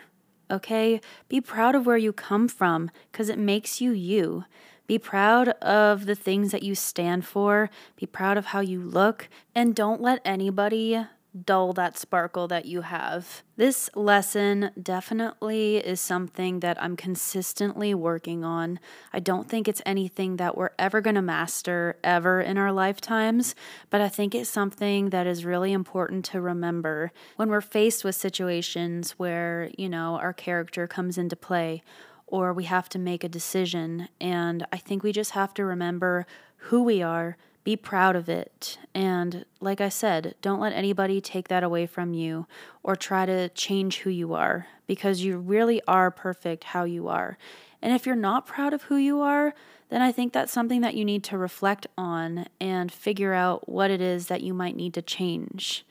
okay? 0.52 1.00
Be 1.30 1.42
proud 1.42 1.76
of 1.76 1.86
where 1.86 1.98
you 1.98 2.14
come 2.14 2.48
from 2.48 2.92
because 3.12 3.30
it 3.30 3.40
makes 3.40 3.82
you 3.82 3.92
you. 3.92 4.46
Be 4.88 5.00
proud 5.00 5.50
of 5.62 6.06
the 6.06 6.16
things 6.16 6.52
that 6.52 6.64
you 6.64 6.76
stand 6.76 7.26
for. 7.26 7.70
Be 7.96 8.06
proud 8.06 8.38
of 8.38 8.48
how 8.48 8.60
you 8.60 8.82
look. 8.82 9.30
And 9.56 9.74
don't 9.74 10.02
let 10.02 10.22
anybody 10.26 11.06
dull 11.46 11.72
that 11.74 11.98
sparkle 11.98 12.48
that 12.48 12.66
you 12.66 12.82
have. 12.82 13.44
This 13.56 13.90
lesson 13.96 14.72
definitely 14.82 15.78
is 15.78 16.02
something 16.02 16.60
that 16.60 16.82
I'm 16.82 16.98
consistently 16.98 17.94
working 17.94 18.44
on. 18.44 18.80
I 19.14 19.20
don't 19.20 19.48
think 19.48 19.68
it's 19.68 19.82
anything 19.86 20.38
that 20.38 20.58
we're 20.58 20.72
ever 20.78 21.00
going 21.00 21.16
to 21.16 21.22
master 21.22 21.98
ever 22.04 22.42
in 22.42 22.58
our 22.58 22.72
lifetimes, 22.72 23.56
but 23.90 24.02
I 24.02 24.10
think 24.10 24.36
it's 24.36 24.50
something 24.50 25.12
that 25.12 25.28
is 25.28 25.46
really 25.46 25.72
important 25.72 26.26
to 26.26 26.42
remember 26.42 27.12
when 27.38 27.50
we're 27.50 27.62
faced 27.62 28.04
with 28.04 28.16
situations 28.16 29.12
where, 29.12 29.72
you 29.78 29.88
know, 29.88 30.18
our 30.18 30.34
character 30.34 30.86
comes 30.88 31.18
into 31.18 31.36
play 31.36 31.82
or 32.28 32.54
we 32.54 32.64
have 32.64 32.90
to 32.90 33.00
make 33.00 33.24
a 33.24 33.30
decision. 33.30 34.08
And 34.20 34.66
I 34.72 34.78
think 34.78 35.04
we 35.04 35.12
just 35.12 35.32
have 35.32 35.54
to 35.56 35.66
remember 35.66 36.26
who 36.66 36.84
we 36.84 37.02
are 37.02 37.38
be 37.64 37.76
proud 37.76 38.16
of 38.16 38.28
it. 38.28 38.78
And 38.94 39.46
like 39.60 39.82
I 39.82 39.90
said, 39.90 40.36
don't 40.42 40.60
let 40.60 40.74
anybody 40.74 41.22
take 41.22 41.48
that 41.50 41.64
away 41.64 41.86
from 41.86 42.14
you 42.14 42.48
or 42.84 42.96
try 42.96 43.26
to 43.26 43.50
change 43.50 44.00
who 44.00 44.10
you 44.10 44.34
are 44.34 44.68
because 44.88 45.22
you 45.22 45.38
really 45.38 45.82
are 45.88 46.12
perfect 46.12 46.66
how 46.66 46.84
you 46.84 47.08
are. 47.08 47.38
And 47.82 47.94
if 47.94 48.06
you're 48.06 48.16
not 48.16 48.46
proud 48.46 48.74
of 48.74 48.84
who 48.84 48.96
you 48.96 49.22
are, 49.22 49.54
then 49.90 50.02
I 50.02 50.12
think 50.12 50.34
that's 50.34 50.54
something 50.54 50.82
that 50.82 50.96
you 50.96 51.04
need 51.04 51.24
to 51.26 51.38
reflect 51.38 51.88
on 51.98 52.48
and 52.60 52.92
figure 52.92 53.34
out 53.34 53.68
what 53.68 53.92
it 53.92 54.02
is 54.02 54.28
that 54.28 54.42
you 54.42 54.54
might 54.54 54.76
need 54.76 54.94
to 54.96 55.02
change 55.02 55.86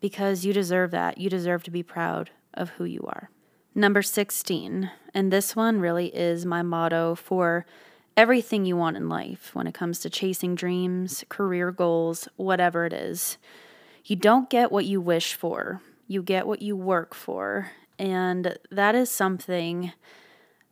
because 0.00 0.44
you 0.44 0.52
deserve 0.52 0.90
that. 0.92 1.18
You 1.18 1.30
deserve 1.30 1.62
to 1.64 1.70
be 1.70 1.82
proud 1.82 2.30
of 2.54 2.70
who 2.70 2.84
you 2.84 3.00
are. 3.06 3.30
Number 3.74 4.02
16, 4.02 4.90
and 5.14 5.32
this 5.32 5.54
one 5.54 5.80
really 5.80 6.06
is 6.08 6.44
my 6.44 6.62
motto 6.62 7.14
for 7.14 7.64
everything 8.18 8.64
you 8.64 8.76
want 8.76 8.96
in 8.96 9.08
life 9.08 9.54
when 9.54 9.68
it 9.68 9.74
comes 9.74 10.00
to 10.00 10.10
chasing 10.10 10.56
dreams, 10.56 11.24
career 11.28 11.70
goals, 11.70 12.28
whatever 12.34 12.84
it 12.84 12.92
is. 12.92 13.38
You 14.04 14.16
don't 14.16 14.50
get 14.50 14.72
what 14.72 14.84
you 14.84 15.00
wish 15.00 15.34
for, 15.34 15.80
you 16.08 16.20
get 16.24 16.44
what 16.44 16.60
you 16.60 16.74
work 16.76 17.14
for. 17.14 17.70
And 17.96 18.58
that 18.72 18.96
is 18.96 19.08
something 19.08 19.92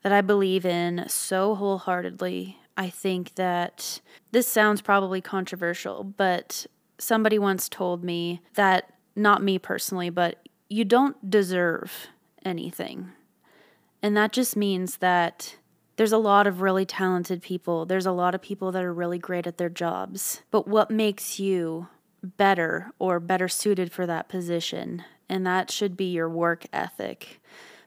that 0.03 0.11
I 0.11 0.23
believe 0.23 0.67
in 0.67 1.05
so 1.07 1.55
wholeheartedly. 1.55 2.59
I 2.77 2.91
think 2.91 3.37
that 3.37 4.01
this 4.33 4.49
sounds 4.49 4.83
probably 4.83 5.21
controversial, 5.21 6.03
but 6.03 6.67
somebody 6.99 7.39
once 7.39 7.69
told 7.69 8.03
me 8.03 8.41
that, 8.55 8.93
not 9.15 9.43
me 9.43 9.59
personally, 9.61 10.11
but 10.11 10.49
you 10.69 10.85
don't 10.85 11.31
deserve 11.31 12.09
anything. 12.45 13.13
And 14.03 14.17
that 14.17 14.33
just 14.33 14.57
means 14.57 14.97
that 14.97 15.57
there's 15.97 16.13
a 16.13 16.19
lot 16.19 16.47
of 16.47 16.61
really 16.61 16.85
talented 16.85 17.43
people. 17.43 17.87
There's 17.87 18.07
a 18.07 18.13
lot 18.13 18.35
of 18.35 18.43
people 18.43 18.71
that 18.73 18.85
are 18.85 18.93
really 18.93 19.19
great 19.19 19.47
at 19.47 19.59
their 19.59 19.71
jobs. 19.71 20.43
But 20.51 20.69
what 20.69 20.91
makes 20.91 21.41
you 21.41 21.89
better 22.23 22.93
or 22.99 23.19
better 23.19 23.49
suited 23.49 23.93
for 23.93 24.07
that 24.07 24.29
position? 24.29 25.05
And 25.29 25.47
that 25.47 25.71
should 25.71 25.97
be 25.97 26.13
your 26.13 26.29
work 26.29 26.67
ethic. 26.73 27.41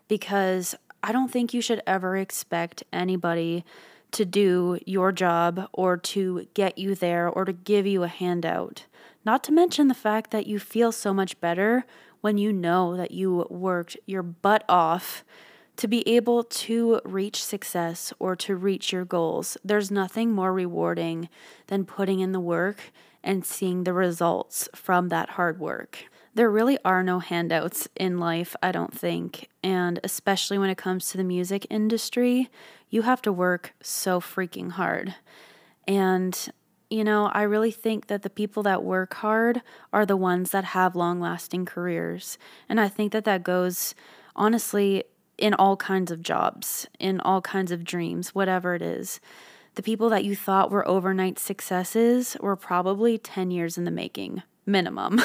Because 0.08 0.76
I 1.04 1.12
don't 1.12 1.32
think 1.32 1.54
you 1.54 1.62
should 1.62 1.82
ever 1.86 2.18
expect 2.18 2.84
anybody 2.92 3.64
to 4.12 4.26
do 4.26 4.80
your 4.86 5.12
job 5.12 5.70
or 5.72 5.96
to 5.96 6.48
get 6.56 6.80
you 6.80 6.96
there 6.96 7.30
or 7.30 7.46
to 7.46 7.54
give 7.54 7.86
you 7.86 8.04
a 8.04 8.08
handout. 8.08 8.86
Not 9.24 9.44
to 9.44 9.52
mention 9.52 9.88
the 9.88 9.94
fact 9.94 10.32
that 10.32 10.48
you 10.48 10.58
feel 10.58 10.92
so 10.92 11.14
much 11.14 11.40
better 11.40 11.86
when 12.22 12.38
you 12.38 12.52
know 12.52 12.98
that 12.98 13.12
you 13.12 13.46
worked 13.50 13.98
your 14.08 14.24
butt 14.24 14.64
off 14.68 15.24
to 15.80 15.88
be 15.88 16.06
able 16.10 16.44
to 16.44 17.00
reach 17.06 17.42
success 17.42 18.12
or 18.20 18.36
to 18.36 18.54
reach 18.54 18.92
your 18.92 19.06
goals, 19.06 19.56
there's 19.64 19.90
nothing 19.90 20.30
more 20.30 20.52
rewarding 20.52 21.30
than 21.68 21.86
putting 21.86 22.20
in 22.20 22.34
the 22.34 22.40
work 22.42 22.92
and 23.24 23.46
seeing 23.46 23.86
the 23.86 23.94
results 23.94 24.68
from 24.76 25.08
that 25.08 25.32
hard 25.32 25.58
work. 25.58 26.04
There 26.34 26.52
really 26.52 26.78
are 26.84 27.02
no 27.02 27.20
handouts 27.20 27.88
in 27.96 28.18
life, 28.18 28.58
I 28.62 28.74
don't 28.74 28.94
think. 28.94 29.48
And 29.64 30.02
especially 30.04 30.58
when 30.58 30.70
it 30.70 30.78
comes 30.78 31.10
to 31.10 31.18
the 31.18 31.24
music 31.24 31.66
industry, 31.70 32.50
you 32.90 33.04
have 33.04 33.22
to 33.22 33.32
work 33.32 33.74
so 33.82 34.20
freaking 34.20 34.72
hard. 34.72 35.16
And, 35.88 36.38
you 36.90 37.06
know, 37.06 37.28
I 37.28 37.44
really 37.44 37.72
think 37.72 38.08
that 38.08 38.24
the 38.24 38.30
people 38.30 38.64
that 38.64 38.84
work 38.84 39.14
hard 39.14 39.62
are 39.94 40.06
the 40.06 40.18
ones 40.18 40.52
that 40.52 40.66
have 40.66 40.94
long 40.94 41.22
lasting 41.22 41.66
careers. 41.66 42.38
And 42.68 42.82
I 42.82 42.90
think 42.90 43.14
that 43.14 43.24
that 43.24 43.44
goes, 43.44 43.96
honestly, 44.36 45.06
in 45.40 45.54
all 45.54 45.76
kinds 45.78 46.12
of 46.12 46.22
jobs, 46.22 46.88
in 47.00 47.20
all 47.22 47.42
kinds 47.42 47.72
of 47.72 47.84
dreams, 47.84 48.36
whatever 48.36 48.76
it 48.76 48.82
is. 48.82 49.20
The 49.76 49.84
people 49.84 50.10
that 50.10 50.26
you 50.26 50.36
thought 50.36 50.72
were 50.72 50.88
overnight 50.88 51.40
successes 51.40 52.36
were 52.40 52.56
probably 52.56 53.18
10 53.18 53.52
years 53.52 53.78
in 53.78 53.86
the 53.86 53.92
making, 53.92 54.44
minimum. 54.66 55.22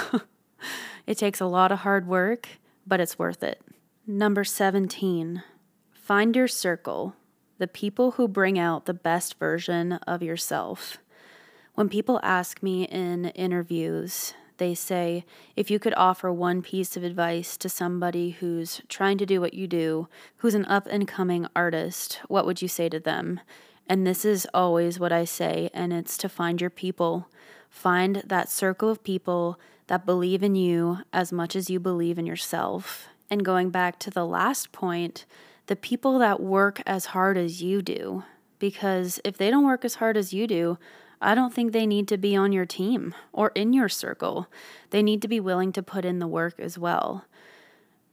it 1.07 1.19
takes 1.19 1.41
a 1.41 1.47
lot 1.47 1.73
of 1.73 1.81
hard 1.81 2.07
work, 2.07 2.49
but 2.87 3.01
it's 3.01 3.19
worth 3.19 3.43
it. 3.43 3.61
Number 4.07 4.45
17, 4.45 5.43
find 5.93 6.37
your 6.37 6.49
circle, 6.49 7.17
the 7.59 7.67
people 7.67 8.13
who 8.13 8.29
bring 8.29 8.59
out 8.59 8.85
the 8.85 8.95
best 8.95 9.39
version 9.39 9.95
of 10.07 10.23
yourself. 10.23 10.99
When 11.75 11.89
people 11.89 12.21
ask 12.23 12.63
me 12.63 12.85
in 12.85 13.27
interviews, 13.27 14.35
they 14.59 14.75
say 14.75 15.25
if 15.57 15.71
you 15.71 15.79
could 15.79 15.95
offer 15.95 16.33
one 16.33 16.63
piece 16.63 16.97
of 16.97 17.03
advice 17.03 17.57
to 17.57 17.69
somebody 17.69 18.31
who's 18.31 18.81
trying 18.89 19.19
to 19.19 19.27
do 19.27 19.41
what 19.41 19.55
you 19.55 19.67
do, 19.67 20.09
who's 20.39 20.55
an 20.55 20.65
up 20.67 20.87
and 20.87 21.09
coming 21.09 21.47
artist, 21.55 22.21
what 22.29 22.47
would 22.47 22.63
you 22.63 22.69
say 22.69 22.89
to 22.89 23.01
them? 23.01 23.41
And 23.87 24.07
this 24.07 24.25
is 24.25 24.47
always 24.55 24.99
what 24.99 25.13
I 25.13 25.25
say, 25.25 25.71
and 25.75 25.93
it's 25.93 26.17
to 26.19 26.29
find 26.29 26.61
your 26.61 26.71
people. 26.71 27.29
Find 27.69 28.23
that 28.25 28.49
circle 28.49 28.89
of 28.89 29.05
people 29.05 29.59
that 29.89 30.07
believe 30.07 30.43
in 30.43 30.55
you 30.55 30.99
as 31.13 31.33
much 31.33 31.55
as 31.55 31.69
you 31.69 31.79
believe 31.79 32.19
in 32.19 32.27
yourself. 32.27 33.09
And 33.29 33.45
going 33.45 33.71
back 33.71 33.99
to 34.01 34.11
the 34.11 34.25
last 34.25 34.73
point, 34.73 35.27
the 35.67 35.77
people 35.77 36.19
that 36.19 36.41
work 36.41 36.83
as 36.87 37.07
hard 37.07 37.37
as 37.37 37.63
you 37.63 37.83
do. 37.83 38.25
Because 38.59 39.21
if 39.25 39.37
they 39.37 39.51
don't 39.51 39.67
work 39.67 39.85
as 39.85 39.97
hard 39.97 40.17
as 40.17 40.33
you 40.33 40.47
do, 40.47 40.79
I 41.21 41.35
don't 41.35 41.55
think 41.55 41.73
they 41.73 41.87
need 41.87 42.09
to 42.09 42.19
be 42.19 42.37
on 42.37 42.53
your 42.53 42.67
team 42.67 43.15
or 43.33 43.53
in 43.55 43.73
your 43.73 43.89
circle. 43.89 44.49
They 44.91 45.03
need 45.03 45.23
to 45.23 45.29
be 45.29 45.41
willing 45.41 45.73
to 45.73 45.83
put 45.83 46.05
in 46.05 46.19
the 46.19 46.27
work 46.27 46.59
as 46.59 46.79
well. 46.79 47.25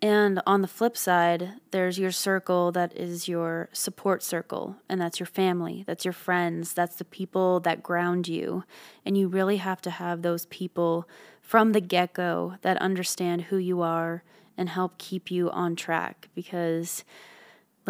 And 0.01 0.41
on 0.47 0.61
the 0.61 0.67
flip 0.67 0.97
side, 0.97 1.53
there's 1.69 1.99
your 1.99 2.11
circle 2.11 2.71
that 2.71 2.97
is 2.97 3.27
your 3.27 3.69
support 3.71 4.23
circle, 4.23 4.77
and 4.89 4.99
that's 4.99 5.19
your 5.19 5.27
family, 5.27 5.83
that's 5.85 6.03
your 6.03 6.11
friends, 6.11 6.73
that's 6.73 6.95
the 6.95 7.05
people 7.05 7.59
that 7.59 7.83
ground 7.83 8.27
you. 8.27 8.63
And 9.05 9.15
you 9.15 9.27
really 9.27 9.57
have 9.57 9.79
to 9.81 9.91
have 9.91 10.23
those 10.23 10.47
people 10.47 11.07
from 11.39 11.73
the 11.73 11.81
get 11.81 12.13
go 12.13 12.55
that 12.63 12.77
understand 12.77 13.43
who 13.43 13.57
you 13.57 13.81
are 13.81 14.23
and 14.57 14.69
help 14.69 14.97
keep 14.97 15.29
you 15.29 15.51
on 15.51 15.75
track 15.75 16.29
because 16.33 17.03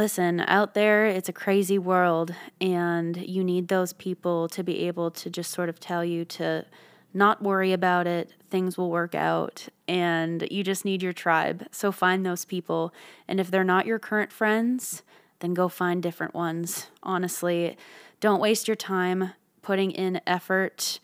listen, 0.02 0.40
out 0.48 0.74
there, 0.74 1.06
it's 1.06 1.30
a 1.30 1.34
crazy 1.34 1.78
world, 1.78 2.34
and 2.60 3.18
you 3.18 3.44
need 3.44 3.68
those 3.68 3.94
people 3.94 4.48
to 4.50 4.64
be 4.64 4.88
able 4.88 5.12
to 5.12 5.30
just 5.30 5.52
sort 5.52 5.70
of 5.70 5.80
tell 5.80 6.04
you 6.04 6.26
to 6.26 6.66
not 7.14 7.44
worry 7.44 7.72
about 7.72 8.08
it. 8.08 8.34
Things 8.50 8.80
will 8.80 8.90
work 8.90 9.14
out, 9.14 9.68
and 9.88 10.48
you 10.50 10.64
just 10.64 10.86
need 10.86 11.04
your 11.04 11.14
tribe. 11.14 11.68
So 11.70 11.92
find 11.92 12.26
those 12.26 12.46
people. 12.46 12.92
And 13.28 13.40
if 13.40 13.52
they're 13.52 13.64
not 13.64 13.86
your 13.86 14.00
current 14.00 14.32
friends, 14.32 15.04
then 15.40 15.54
go 15.54 15.70
find 15.70 16.02
different 16.02 16.34
ones. 16.34 16.88
Honestly, 17.04 17.78
don't 18.20 18.42
waste 18.42 18.68
your 18.68 18.74
time 18.74 19.34
putting 19.62 19.92
in 19.92 20.20
effort 20.26 21.00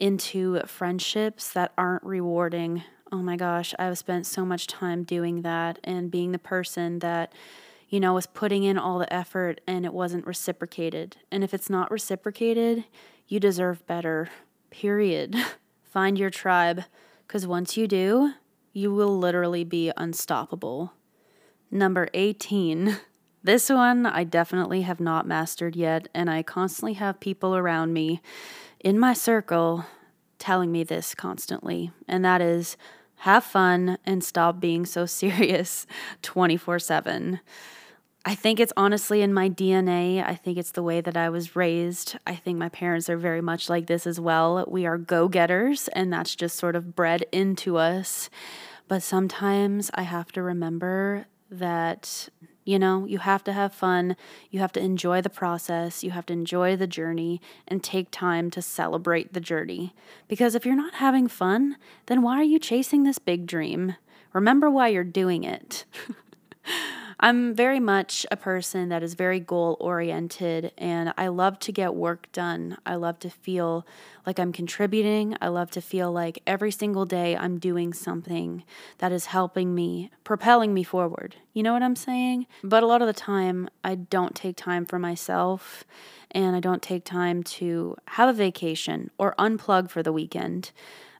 into 0.00 0.58
friendships 0.66 1.52
that 1.52 1.72
aren't 1.78 2.02
rewarding. 2.02 2.82
Oh 3.12 3.22
my 3.22 3.36
gosh, 3.36 3.76
I've 3.78 3.96
spent 3.96 4.26
so 4.26 4.44
much 4.44 4.66
time 4.66 5.04
doing 5.04 5.42
that 5.42 5.78
and 5.84 6.10
being 6.10 6.32
the 6.32 6.38
person 6.40 6.98
that 6.98 7.32
you 7.90 7.98
know, 8.00 8.14
was 8.14 8.26
putting 8.26 8.62
in 8.62 8.78
all 8.78 8.98
the 8.98 9.12
effort 9.12 9.60
and 9.66 9.84
it 9.84 9.92
wasn't 9.92 10.26
reciprocated. 10.26 11.16
And 11.30 11.44
if 11.44 11.52
it's 11.52 11.68
not 11.68 11.90
reciprocated, 11.90 12.84
you 13.26 13.40
deserve 13.40 13.86
better. 13.86 14.30
Period. 14.70 15.36
Find 15.82 16.16
your 16.16 16.30
tribe, 16.30 16.84
because 17.26 17.46
once 17.46 17.76
you 17.76 17.88
do, 17.88 18.34
you 18.72 18.94
will 18.94 19.18
literally 19.18 19.64
be 19.64 19.92
unstoppable. 19.96 20.94
Number 21.70 22.08
18. 22.14 22.96
This 23.42 23.70
one 23.70 24.04
I 24.04 24.24
definitely 24.24 24.82
have 24.82 25.00
not 25.00 25.26
mastered 25.26 25.74
yet, 25.74 26.08
and 26.12 26.28
I 26.28 26.42
constantly 26.42 26.92
have 26.92 27.20
people 27.20 27.56
around 27.56 27.94
me 27.94 28.20
in 28.80 28.98
my 28.98 29.14
circle 29.14 29.86
telling 30.38 30.70
me 30.70 30.84
this 30.84 31.14
constantly, 31.14 31.90
and 32.06 32.22
that 32.22 32.42
is 32.42 32.76
have 33.20 33.42
fun 33.42 33.96
and 34.04 34.22
stop 34.22 34.60
being 34.60 34.84
so 34.84 35.06
serious 35.06 35.86
24 36.20 36.80
7. 36.80 37.40
I 38.24 38.34
think 38.34 38.60
it's 38.60 38.72
honestly 38.76 39.22
in 39.22 39.32
my 39.32 39.48
DNA. 39.48 40.22
I 40.24 40.34
think 40.34 40.58
it's 40.58 40.72
the 40.72 40.82
way 40.82 41.00
that 41.00 41.16
I 41.16 41.30
was 41.30 41.56
raised. 41.56 42.18
I 42.26 42.34
think 42.34 42.58
my 42.58 42.68
parents 42.68 43.08
are 43.08 43.16
very 43.16 43.40
much 43.40 43.70
like 43.70 43.86
this 43.86 44.06
as 44.06 44.20
well. 44.20 44.64
We 44.68 44.84
are 44.84 44.98
go 44.98 45.26
getters, 45.26 45.88
and 45.88 46.12
that's 46.12 46.34
just 46.34 46.58
sort 46.58 46.76
of 46.76 46.94
bred 46.94 47.24
into 47.32 47.78
us. 47.78 48.28
But 48.88 49.02
sometimes 49.02 49.90
I 49.94 50.02
have 50.02 50.32
to 50.32 50.42
remember 50.42 51.26
that, 51.50 52.28
you 52.64 52.78
know, 52.78 53.06
you 53.06 53.18
have 53.18 53.42
to 53.44 53.54
have 53.54 53.72
fun. 53.72 54.16
You 54.50 54.60
have 54.60 54.72
to 54.72 54.80
enjoy 54.80 55.22
the 55.22 55.30
process. 55.30 56.04
You 56.04 56.10
have 56.10 56.26
to 56.26 56.34
enjoy 56.34 56.76
the 56.76 56.86
journey 56.86 57.40
and 57.66 57.82
take 57.82 58.10
time 58.10 58.50
to 58.50 58.60
celebrate 58.60 59.32
the 59.32 59.40
journey. 59.40 59.94
Because 60.28 60.54
if 60.54 60.66
you're 60.66 60.76
not 60.76 60.94
having 60.94 61.26
fun, 61.26 61.76
then 62.04 62.20
why 62.20 62.34
are 62.34 62.44
you 62.44 62.58
chasing 62.58 63.04
this 63.04 63.18
big 63.18 63.46
dream? 63.46 63.94
Remember 64.34 64.68
why 64.68 64.88
you're 64.88 65.04
doing 65.04 65.42
it. 65.42 65.86
I'm 67.22 67.54
very 67.54 67.80
much 67.80 68.24
a 68.30 68.36
person 68.36 68.88
that 68.88 69.02
is 69.02 69.12
very 69.12 69.40
goal 69.40 69.76
oriented 69.78 70.72
and 70.78 71.12
I 71.18 71.28
love 71.28 71.58
to 71.60 71.70
get 71.70 71.94
work 71.94 72.32
done. 72.32 72.78
I 72.86 72.94
love 72.94 73.18
to 73.18 73.28
feel 73.28 73.86
like 74.24 74.38
I'm 74.38 74.52
contributing. 74.52 75.36
I 75.38 75.48
love 75.48 75.70
to 75.72 75.82
feel 75.82 76.10
like 76.10 76.42
every 76.46 76.70
single 76.70 77.04
day 77.04 77.36
I'm 77.36 77.58
doing 77.58 77.92
something 77.92 78.64
that 78.98 79.12
is 79.12 79.26
helping 79.26 79.74
me, 79.74 80.10
propelling 80.24 80.72
me 80.72 80.82
forward. 80.82 81.36
You 81.52 81.62
know 81.62 81.74
what 81.74 81.82
I'm 81.82 81.94
saying? 81.94 82.46
But 82.64 82.82
a 82.82 82.86
lot 82.86 83.02
of 83.02 83.06
the 83.06 83.12
time, 83.12 83.68
I 83.84 83.96
don't 83.96 84.34
take 84.34 84.56
time 84.56 84.86
for 84.86 84.98
myself 84.98 85.84
and 86.30 86.56
I 86.56 86.60
don't 86.60 86.80
take 86.80 87.04
time 87.04 87.42
to 87.42 87.96
have 88.06 88.30
a 88.30 88.32
vacation 88.32 89.10
or 89.18 89.34
unplug 89.38 89.90
for 89.90 90.02
the 90.02 90.12
weekend. 90.12 90.70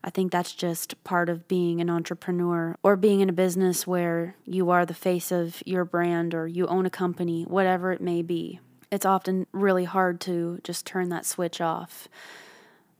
I 0.03 0.09
think 0.09 0.31
that's 0.31 0.53
just 0.53 1.01
part 1.03 1.29
of 1.29 1.47
being 1.47 1.79
an 1.79 1.89
entrepreneur 1.89 2.75
or 2.81 2.95
being 2.95 3.21
in 3.21 3.29
a 3.29 3.33
business 3.33 3.85
where 3.85 4.35
you 4.45 4.71
are 4.71 4.85
the 4.85 4.93
face 4.93 5.31
of 5.31 5.61
your 5.65 5.85
brand 5.85 6.33
or 6.33 6.47
you 6.47 6.65
own 6.67 6.85
a 6.85 6.89
company, 6.89 7.43
whatever 7.43 7.91
it 7.91 8.01
may 8.01 8.23
be. 8.23 8.59
It's 8.91 9.05
often 9.05 9.45
really 9.51 9.85
hard 9.85 10.19
to 10.21 10.59
just 10.63 10.85
turn 10.85 11.09
that 11.09 11.25
switch 11.25 11.61
off. 11.61 12.07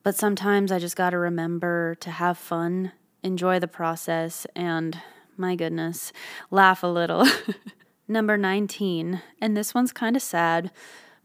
But 0.04 0.16
sometimes 0.16 0.72
I 0.72 0.80
just 0.80 0.96
got 0.96 1.10
to 1.10 1.18
remember 1.18 1.96
to 2.02 2.12
have 2.12 2.38
fun, 2.38 2.92
enjoy 3.24 3.60
the 3.60 3.68
process, 3.68 4.46
and 4.56 5.00
my 5.38 5.56
goodness, 5.56 6.14
laugh 6.52 6.84
a 6.84 6.88
little. 6.88 7.28
Number 8.08 8.38
19, 8.38 9.22
and 9.40 9.58
this 9.58 9.74
one's 9.74 9.92
kind 9.92 10.16
of 10.16 10.22
sad, 10.22 10.72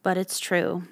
but 0.03 0.17
it's 0.17 0.39
true. 0.39 0.85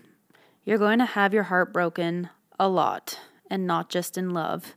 You're 0.64 0.78
going 0.78 0.98
to 0.98 1.04
have 1.04 1.32
your 1.32 1.44
heart 1.44 1.72
broken 1.72 2.30
a 2.58 2.68
lot 2.68 3.18
and 3.54 3.68
not 3.68 3.88
just 3.88 4.18
in 4.18 4.30
love. 4.30 4.74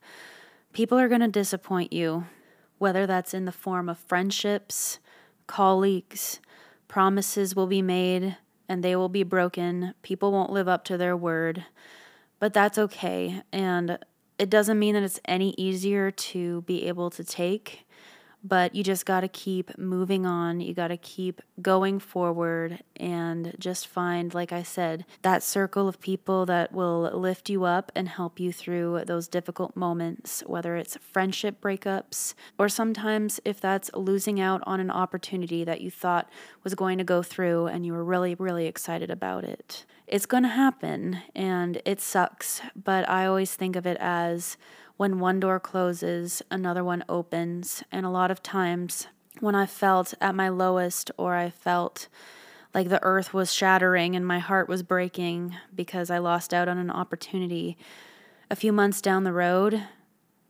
People 0.72 1.00
are 1.00 1.08
going 1.08 1.22
to 1.22 1.28
disappoint 1.28 1.92
you, 1.92 2.26
whether 2.78 3.08
that's 3.08 3.34
in 3.34 3.46
the 3.46 3.52
form 3.52 3.90
of 3.90 3.98
friendships, 3.98 5.00
colleagues, 5.48 6.40
promises 6.88 7.56
will 7.56 7.66
be 7.66 7.82
made 7.82 8.38
and 8.70 8.84
they 8.84 8.96
will 8.96 9.10
be 9.10 9.24
broken. 9.24 9.96
People 10.04 10.32
won't 10.32 10.52
live 10.52 10.68
up 10.68 10.86
to 10.86 10.96
their 10.96 11.18
word, 11.18 11.66
but 12.38 12.54
that's 12.54 12.78
okay. 12.78 13.42
And 13.52 13.98
it 14.38 14.52
doesn't 14.52 14.78
mean 14.78 14.94
that 14.94 15.02
it's 15.02 15.20
any 15.26 15.56
easier 15.58 16.12
to 16.12 16.62
be 16.62 16.88
able 16.88 17.10
to 17.10 17.24
take 17.24 17.87
but 18.44 18.76
you 18.76 18.84
just 18.84 19.06
got 19.06 19.22
to 19.22 19.28
keep 19.28 19.78
moving 19.78 20.26
on. 20.26 20.60
You 20.62 20.74
got 20.74 20.90
to 20.90 20.98
keep 20.98 21.42
going 21.62 22.00
forward 22.00 22.84
and 22.96 23.54
just 23.60 23.88
find, 23.88 24.34
like 24.34 24.52
I 24.52 24.64
said, 24.64 25.06
that 25.22 25.44
circle 25.44 25.88
of 25.88 26.00
people 26.00 26.46
that 26.46 26.72
will 26.72 27.12
lift 27.14 27.50
you 27.50 27.64
up 27.64 27.92
and 27.96 28.08
help 28.08 28.40
you 28.40 28.52
through 28.52 29.04
those 29.06 29.28
difficult 29.28 29.76
moments, 29.76 30.44
whether 30.46 30.76
it's 30.76 30.98
friendship 30.98 31.60
breakups 31.62 32.34
or 32.58 32.70
sometimes 32.70 33.40
if 33.44 33.60
that's 33.60 33.92
losing 33.94 34.40
out 34.40 34.62
on 34.66 34.80
an 34.80 34.92
opportunity 34.92 35.64
that 35.64 35.82
you 35.82 35.92
thought 35.92 36.30
was 36.64 36.76
going 36.76 36.98
to 36.98 37.04
go 37.04 37.22
through 37.22 37.68
and 37.68 37.86
you 37.86 37.94
were 37.94 38.04
really, 38.04 38.36
really 38.36 38.68
excited 38.68 39.10
about 39.10 39.44
it. 39.44 39.86
It's 40.08 40.26
going 40.26 40.44
to 40.44 40.50
happen 40.50 41.20
and 41.36 41.82
it 41.84 42.00
sucks, 42.00 42.62
but 42.76 43.10
I 43.10 43.26
always 43.26 43.56
think 43.56 43.76
of 43.76 43.86
it 43.86 43.98
as 44.00 44.58
when 44.98 45.20
one 45.20 45.40
door 45.40 45.60
closes, 45.60 46.42
another 46.52 46.84
one 46.84 47.04
opens. 47.08 47.84
And 47.92 48.06
a 48.06 48.10
lot 48.10 48.32
of 48.32 48.44
times, 48.44 49.08
when 49.40 49.56
I 49.56 49.66
felt 49.66 50.14
at 50.20 50.36
my 50.36 50.50
lowest 50.50 51.12
or 51.18 51.36
I 51.36 51.52
felt 51.52 52.08
like 52.74 52.90
the 52.90 53.04
earth 53.04 53.34
was 53.34 53.54
shattering 53.54 54.16
and 54.16 54.26
my 54.26 54.40
heart 54.40 54.68
was 54.68 54.84
breaking 54.84 55.56
because 55.74 56.10
I 56.10 56.18
lost 56.18 56.54
out 56.54 56.68
on 56.68 56.78
an 56.78 56.90
opportunity, 56.90 57.78
a 58.50 58.56
few 58.56 58.72
months 58.74 59.02
down 59.02 59.24
the 59.24 59.34
road, 59.34 59.84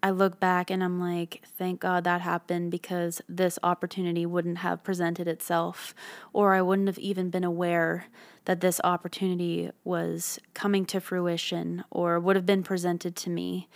I 0.02 0.12
look 0.12 0.40
back 0.40 0.70
and 0.70 0.84
I'm 0.84 1.00
like, 1.00 1.42
thank 1.58 1.80
God 1.80 2.04
that 2.04 2.22
happened 2.22 2.72
because 2.72 3.22
this 3.28 3.58
opportunity 3.64 4.26
wouldn't 4.26 4.60
have 4.60 4.84
presented 4.84 5.28
itself, 5.28 5.96
or 6.34 6.54
I 6.54 6.62
wouldn't 6.62 6.88
have 6.88 7.00
even 7.00 7.30
been 7.30 7.44
aware 7.44 8.06
that 8.46 8.62
this 8.62 8.80
opportunity 8.84 9.72
was 9.84 10.40
coming 10.54 10.86
to 10.86 11.02
fruition 11.02 11.84
or 11.90 12.20
would 12.20 12.36
have 12.36 12.46
been 12.46 12.64
presented 12.64 13.16
to 13.18 13.30
me 13.30 13.68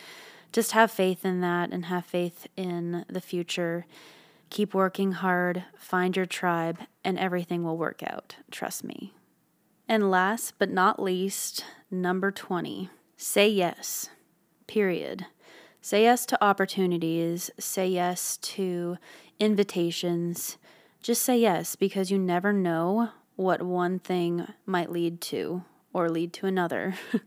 just 0.52 0.74
have 0.74 0.92
faith 0.92 1.26
in 1.26 1.42
that 1.42 1.72
and 1.72 1.86
have 1.86 2.06
faith 2.06 2.48
in 2.56 3.06
the 3.08 3.22
future. 3.22 3.86
Keep 4.50 4.74
working 4.74 5.14
hard, 5.14 5.64
find 5.78 6.16
your 6.16 6.26
tribe, 6.26 6.80
and 7.04 7.18
everything 7.18 7.64
will 7.64 7.78
work 7.78 8.04
out. 8.04 8.36
Trust 8.52 8.84
me. 8.84 9.14
And 9.88 10.12
last 10.12 10.56
but 10.58 10.70
not 10.70 11.02
least, 11.02 11.66
number 11.90 12.32
20 12.32 12.90
say 13.18 13.48
yes, 13.48 14.10
period. 14.66 15.28
Say 15.80 16.04
yes 16.04 16.26
to 16.28 16.44
opportunities, 16.44 17.52
say 17.60 17.88
yes 17.88 18.38
to 18.38 18.98
invitations. 19.40 20.58
Just 21.02 21.24
say 21.24 21.40
yes 21.40 21.76
because 21.76 22.12
you 22.12 22.18
never 22.18 22.52
know 22.52 23.10
what 23.36 23.62
one 23.62 24.00
thing 24.00 24.48
might 24.66 24.92
lead 24.92 25.22
to 25.22 25.64
or 25.94 26.10
lead 26.10 26.34
to 26.34 26.46
another. 26.48 26.96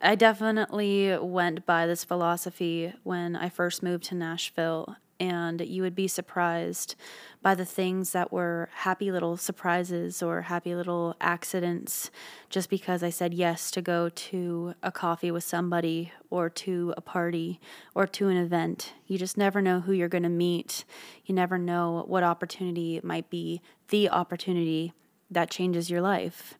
I 0.00 0.14
definitely 0.14 1.16
went 1.18 1.66
by 1.66 1.86
this 1.86 2.04
philosophy 2.04 2.92
when 3.02 3.34
I 3.34 3.48
first 3.48 3.82
moved 3.82 4.04
to 4.04 4.14
Nashville. 4.14 4.96
and 5.20 5.60
you 5.60 5.82
would 5.82 5.94
be 5.94 6.06
surprised 6.06 6.94
by 7.42 7.54
the 7.54 7.64
things 7.64 8.12
that 8.12 8.32
were 8.32 8.68
happy 8.72 9.10
little 9.10 9.36
surprises 9.36 10.22
or 10.22 10.42
happy 10.42 10.74
little 10.74 11.16
accidents 11.20 12.10
just 12.48 12.70
because 12.70 13.02
I 13.02 13.10
said 13.10 13.34
yes 13.34 13.70
to 13.72 13.82
go 13.82 14.08
to 14.08 14.74
a 14.82 14.92
coffee 14.92 15.30
with 15.30 15.44
somebody 15.44 16.12
or 16.30 16.48
to 16.50 16.94
a 16.96 17.00
party 17.00 17.60
or 17.94 18.06
to 18.06 18.28
an 18.28 18.36
event. 18.36 18.94
You 19.06 19.18
just 19.18 19.36
never 19.36 19.60
know 19.60 19.80
who 19.80 19.92
you're 19.92 20.08
going 20.08 20.22
to 20.22 20.28
meet. 20.28 20.84
You 21.24 21.34
never 21.34 21.58
know 21.58 22.04
what 22.06 22.22
opportunity 22.22 23.00
might 23.02 23.28
be 23.28 23.60
the 23.88 24.08
opportunity 24.10 24.92
that 25.30 25.50
changes 25.50 25.90
your 25.90 26.00
life. 26.00 26.56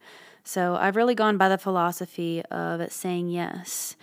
So 0.48 0.76
I've 0.76 0.96
really 0.96 1.14
gone 1.14 1.36
by 1.36 1.50
the 1.50 1.58
philosophy 1.58 2.42
of 2.50 2.90
saying 2.90 3.28
yes. 3.28 3.96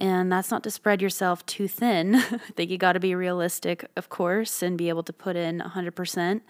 And 0.00 0.32
that's 0.32 0.50
not 0.50 0.62
to 0.62 0.70
spread 0.70 1.02
yourself 1.02 1.44
too 1.44 1.68
thin. 1.68 2.14
I 2.14 2.38
think 2.56 2.70
you 2.70 2.78
got 2.78 2.94
to 2.94 3.00
be 3.00 3.14
realistic, 3.14 3.84
of 3.94 4.08
course, 4.08 4.62
and 4.62 4.78
be 4.78 4.88
able 4.88 5.02
to 5.02 5.12
put 5.12 5.36
in 5.36 5.60
100%. 5.60 6.40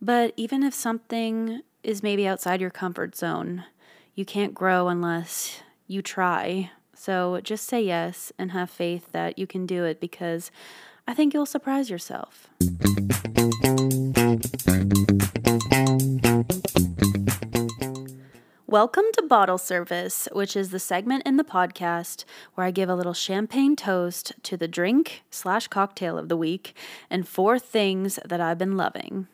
But 0.00 0.32
even 0.36 0.62
if 0.62 0.74
something 0.74 1.62
is 1.82 2.04
maybe 2.04 2.28
outside 2.28 2.60
your 2.60 2.70
comfort 2.70 3.16
zone, 3.16 3.64
you 4.14 4.24
can't 4.24 4.54
grow 4.54 4.86
unless 4.86 5.60
you 5.88 6.00
try. 6.00 6.70
So 6.94 7.40
just 7.42 7.66
say 7.66 7.82
yes 7.82 8.30
and 8.38 8.52
have 8.52 8.70
faith 8.70 9.10
that 9.10 9.40
you 9.40 9.48
can 9.48 9.66
do 9.66 9.84
it 9.84 9.98
because 9.98 10.52
I 11.08 11.14
think 11.14 11.34
you'll 11.34 11.46
surprise 11.46 11.90
yourself. 11.90 12.48
Welcome 18.72 19.04
to 19.18 19.22
Bottle 19.24 19.58
Service, 19.58 20.30
which 20.32 20.56
is 20.56 20.70
the 20.70 20.78
segment 20.78 21.24
in 21.26 21.36
the 21.36 21.44
podcast 21.44 22.24
where 22.54 22.66
I 22.66 22.70
give 22.70 22.88
a 22.88 22.94
little 22.94 23.12
champagne 23.12 23.76
toast 23.76 24.32
to 24.44 24.56
the 24.56 24.66
drink 24.66 25.24
slash 25.28 25.68
cocktail 25.68 26.16
of 26.16 26.30
the 26.30 26.38
week 26.38 26.74
and 27.10 27.28
four 27.28 27.58
things 27.58 28.18
that 28.24 28.40
I've 28.40 28.56
been 28.56 28.78
loving. 28.78 29.28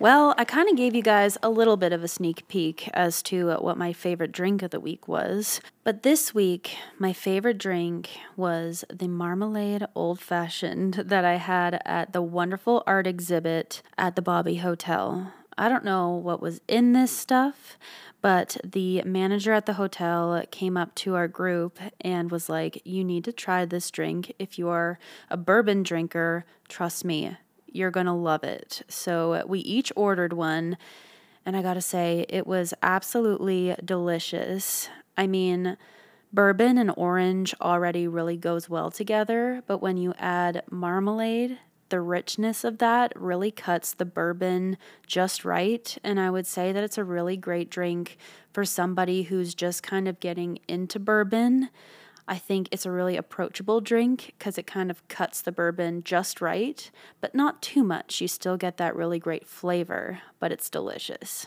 Well, 0.00 0.34
I 0.36 0.44
kind 0.44 0.68
of 0.68 0.76
gave 0.76 0.96
you 0.96 1.02
guys 1.02 1.38
a 1.44 1.48
little 1.48 1.76
bit 1.76 1.92
of 1.92 2.02
a 2.02 2.08
sneak 2.08 2.48
peek 2.48 2.88
as 2.92 3.22
to 3.22 3.54
what 3.58 3.78
my 3.78 3.92
favorite 3.92 4.32
drink 4.32 4.62
of 4.62 4.72
the 4.72 4.80
week 4.80 5.06
was. 5.06 5.60
But 5.84 6.02
this 6.02 6.34
week, 6.34 6.76
my 6.98 7.12
favorite 7.12 7.58
drink 7.58 8.10
was 8.36 8.84
the 8.92 9.06
marmalade 9.06 9.86
old 9.94 10.18
fashioned 10.18 10.94
that 10.94 11.24
I 11.24 11.36
had 11.36 11.80
at 11.84 12.12
the 12.12 12.20
wonderful 12.20 12.82
art 12.84 13.06
exhibit 13.06 13.80
at 13.96 14.16
the 14.16 14.22
Bobby 14.22 14.56
Hotel. 14.56 15.32
I 15.56 15.68
don't 15.68 15.84
know 15.84 16.10
what 16.10 16.40
was 16.42 16.60
in 16.68 16.92
this 16.92 17.16
stuff, 17.16 17.78
but 18.20 18.56
the 18.64 19.02
manager 19.02 19.52
at 19.52 19.66
the 19.66 19.74
hotel 19.74 20.42
came 20.50 20.76
up 20.76 20.94
to 20.96 21.14
our 21.14 21.28
group 21.28 21.78
and 22.00 22.30
was 22.30 22.48
like, 22.48 22.80
You 22.84 23.04
need 23.04 23.24
to 23.24 23.32
try 23.32 23.64
this 23.64 23.90
drink. 23.90 24.32
If 24.38 24.58
you 24.58 24.68
are 24.68 24.98
a 25.30 25.36
bourbon 25.36 25.82
drinker, 25.82 26.44
trust 26.68 27.04
me, 27.04 27.36
you're 27.66 27.90
going 27.90 28.06
to 28.06 28.12
love 28.12 28.44
it. 28.44 28.82
So 28.88 29.44
we 29.46 29.60
each 29.60 29.92
ordered 29.96 30.32
one, 30.32 30.78
and 31.44 31.56
I 31.56 31.62
got 31.62 31.74
to 31.74 31.82
say, 31.82 32.24
it 32.28 32.46
was 32.46 32.72
absolutely 32.82 33.76
delicious. 33.84 34.88
I 35.18 35.26
mean, 35.26 35.76
bourbon 36.32 36.78
and 36.78 36.92
orange 36.96 37.54
already 37.60 38.08
really 38.08 38.36
goes 38.36 38.70
well 38.70 38.90
together, 38.90 39.62
but 39.66 39.82
when 39.82 39.96
you 39.96 40.14
add 40.18 40.62
marmalade, 40.70 41.58
the 41.94 42.00
richness 42.00 42.64
of 42.64 42.78
that 42.78 43.12
really 43.14 43.52
cuts 43.52 43.94
the 43.94 44.04
bourbon 44.04 44.76
just 45.06 45.44
right. 45.44 45.96
And 46.02 46.18
I 46.18 46.28
would 46.28 46.44
say 46.44 46.72
that 46.72 46.82
it's 46.82 46.98
a 46.98 47.04
really 47.04 47.36
great 47.36 47.70
drink 47.70 48.16
for 48.52 48.64
somebody 48.64 49.22
who's 49.22 49.54
just 49.54 49.84
kind 49.84 50.08
of 50.08 50.18
getting 50.18 50.58
into 50.66 50.98
bourbon. 50.98 51.70
I 52.26 52.36
think 52.36 52.68
it's 52.72 52.84
a 52.84 52.90
really 52.90 53.16
approachable 53.16 53.80
drink 53.80 54.34
because 54.36 54.58
it 54.58 54.66
kind 54.66 54.90
of 54.90 55.06
cuts 55.06 55.40
the 55.40 55.52
bourbon 55.52 56.02
just 56.02 56.40
right, 56.40 56.90
but 57.20 57.32
not 57.32 57.62
too 57.62 57.84
much. 57.84 58.20
You 58.20 58.26
still 58.26 58.56
get 58.56 58.76
that 58.78 58.96
really 58.96 59.20
great 59.20 59.46
flavor, 59.46 60.18
but 60.40 60.50
it's 60.50 60.68
delicious. 60.68 61.46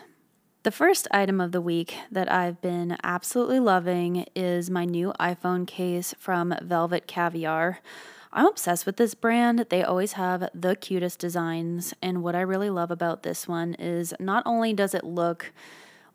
The 0.63 0.71
first 0.71 1.09
item 1.11 1.41
of 1.41 1.51
the 1.51 1.59
week 1.59 1.93
that 2.09 2.31
I've 2.31 2.61
been 2.61 2.95
absolutely 3.03 3.59
loving 3.59 4.25
is 4.33 4.69
my 4.69 4.85
new 4.85 5.11
iPhone 5.19 5.67
case 5.67 6.15
from 6.17 6.55
Velvet 6.61 7.05
Caviar. 7.05 7.81
I'm 8.37 8.45
obsessed 8.45 8.85
with 8.85 8.97
this 8.97 9.15
brand. 9.15 9.65
They 9.69 9.81
always 9.81 10.13
have 10.13 10.47
the 10.53 10.75
cutest 10.75 11.17
designs. 11.17 11.95
And 12.03 12.21
what 12.21 12.35
I 12.35 12.41
really 12.41 12.69
love 12.69 12.91
about 12.91 13.23
this 13.23 13.47
one 13.47 13.73
is 13.79 14.13
not 14.19 14.43
only 14.45 14.73
does 14.73 14.93
it 14.93 15.03
look 15.03 15.51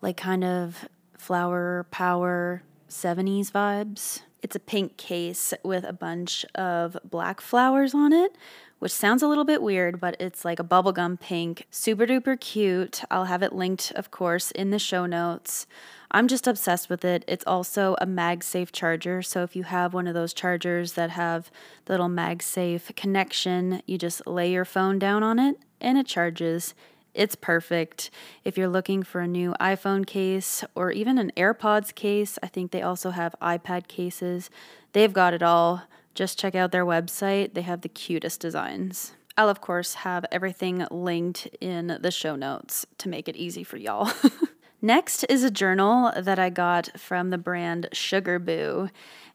like 0.00 0.18
kind 0.18 0.44
of 0.44 0.88
flower 1.18 1.84
power 1.90 2.62
70s 2.88 3.50
vibes, 3.50 4.22
it's 4.40 4.54
a 4.54 4.60
pink 4.60 4.96
case 4.96 5.52
with 5.64 5.82
a 5.82 5.92
bunch 5.92 6.44
of 6.54 6.96
black 7.02 7.40
flowers 7.40 7.92
on 7.92 8.12
it, 8.12 8.36
which 8.82 8.90
sounds 8.90 9.22
a 9.22 9.28
little 9.28 9.44
bit 9.44 9.62
weird, 9.62 10.00
but 10.00 10.16
it's 10.18 10.44
like 10.44 10.58
a 10.58 10.64
bubblegum 10.64 11.20
pink. 11.20 11.66
Super 11.70 12.04
duper 12.04 12.38
cute. 12.40 13.04
I'll 13.12 13.26
have 13.26 13.40
it 13.40 13.52
linked, 13.52 13.92
of 13.94 14.10
course, 14.10 14.50
in 14.50 14.70
the 14.70 14.78
show 14.80 15.06
notes. 15.06 15.68
I'm 16.10 16.26
just 16.26 16.48
obsessed 16.48 16.90
with 16.90 17.04
it. 17.04 17.24
It's 17.28 17.44
also 17.46 17.94
a 18.00 18.06
MagSafe 18.06 18.72
charger. 18.72 19.22
So 19.22 19.44
if 19.44 19.54
you 19.54 19.62
have 19.62 19.94
one 19.94 20.08
of 20.08 20.14
those 20.14 20.34
chargers 20.34 20.94
that 20.94 21.10
have 21.10 21.48
the 21.84 21.92
little 21.92 22.08
MagSafe 22.08 22.96
connection, 22.96 23.84
you 23.86 23.98
just 23.98 24.26
lay 24.26 24.50
your 24.50 24.64
phone 24.64 24.98
down 24.98 25.22
on 25.22 25.38
it 25.38 25.58
and 25.80 25.96
it 25.96 26.08
charges. 26.08 26.74
It's 27.14 27.36
perfect. 27.36 28.10
If 28.42 28.58
you're 28.58 28.66
looking 28.66 29.04
for 29.04 29.20
a 29.20 29.28
new 29.28 29.54
iPhone 29.60 30.04
case 30.04 30.64
or 30.74 30.90
even 30.90 31.18
an 31.18 31.30
AirPods 31.36 31.94
case, 31.94 32.36
I 32.42 32.48
think 32.48 32.72
they 32.72 32.82
also 32.82 33.10
have 33.10 33.36
iPad 33.40 33.86
cases. 33.86 34.50
They've 34.92 35.12
got 35.12 35.34
it 35.34 35.42
all. 35.44 35.84
Just 36.14 36.38
check 36.38 36.54
out 36.54 36.72
their 36.72 36.84
website. 36.84 37.54
They 37.54 37.62
have 37.62 37.80
the 37.80 37.88
cutest 37.88 38.40
designs. 38.40 39.14
I'll, 39.36 39.48
of 39.48 39.60
course, 39.60 39.94
have 39.94 40.26
everything 40.30 40.86
linked 40.90 41.46
in 41.60 41.98
the 42.00 42.10
show 42.10 42.36
notes 42.36 42.86
to 42.98 43.08
make 43.08 43.28
it 43.28 43.36
easy 43.36 43.64
for 43.64 43.78
y'all. 43.78 44.12
Next 44.84 45.24
is 45.28 45.44
a 45.44 45.50
journal 45.50 46.12
that 46.20 46.40
I 46.40 46.50
got 46.50 46.98
from 46.98 47.30
the 47.30 47.38
brand 47.38 47.88
Sugar 47.92 48.40
Boo. 48.40 48.90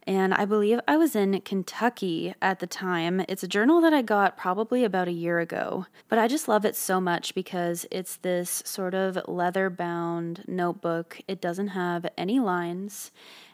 And 0.06 0.34
I 0.34 0.46
believe 0.46 0.80
I 0.88 0.98
was 0.98 1.16
in 1.16 1.40
Kentucky 1.42 2.34
at 2.42 2.60
the 2.60 2.68
time. 2.68 3.24
It's 3.28 3.44
a 3.44 3.48
journal 3.48 3.82
that 3.82 3.94
I 3.94 4.02
got 4.02 4.38
probably 4.38 4.84
about 4.84 5.08
a 5.08 5.14
year 5.14 5.40
ago. 5.40 5.86
But 6.10 6.20
I 6.20 6.28
just 6.28 6.48
love 6.48 6.64
it 6.64 6.76
so 6.76 7.02
much 7.02 7.34
because 7.34 7.86
it's 7.92 8.18
this 8.18 8.62
sort 8.66 8.94
of 8.94 9.20
leather 9.28 9.70
bound 9.70 10.44
notebook. 10.48 11.20
It 11.28 11.42
doesn't 11.42 11.70
have 11.70 12.06
any 12.18 12.40
lines 12.40 13.12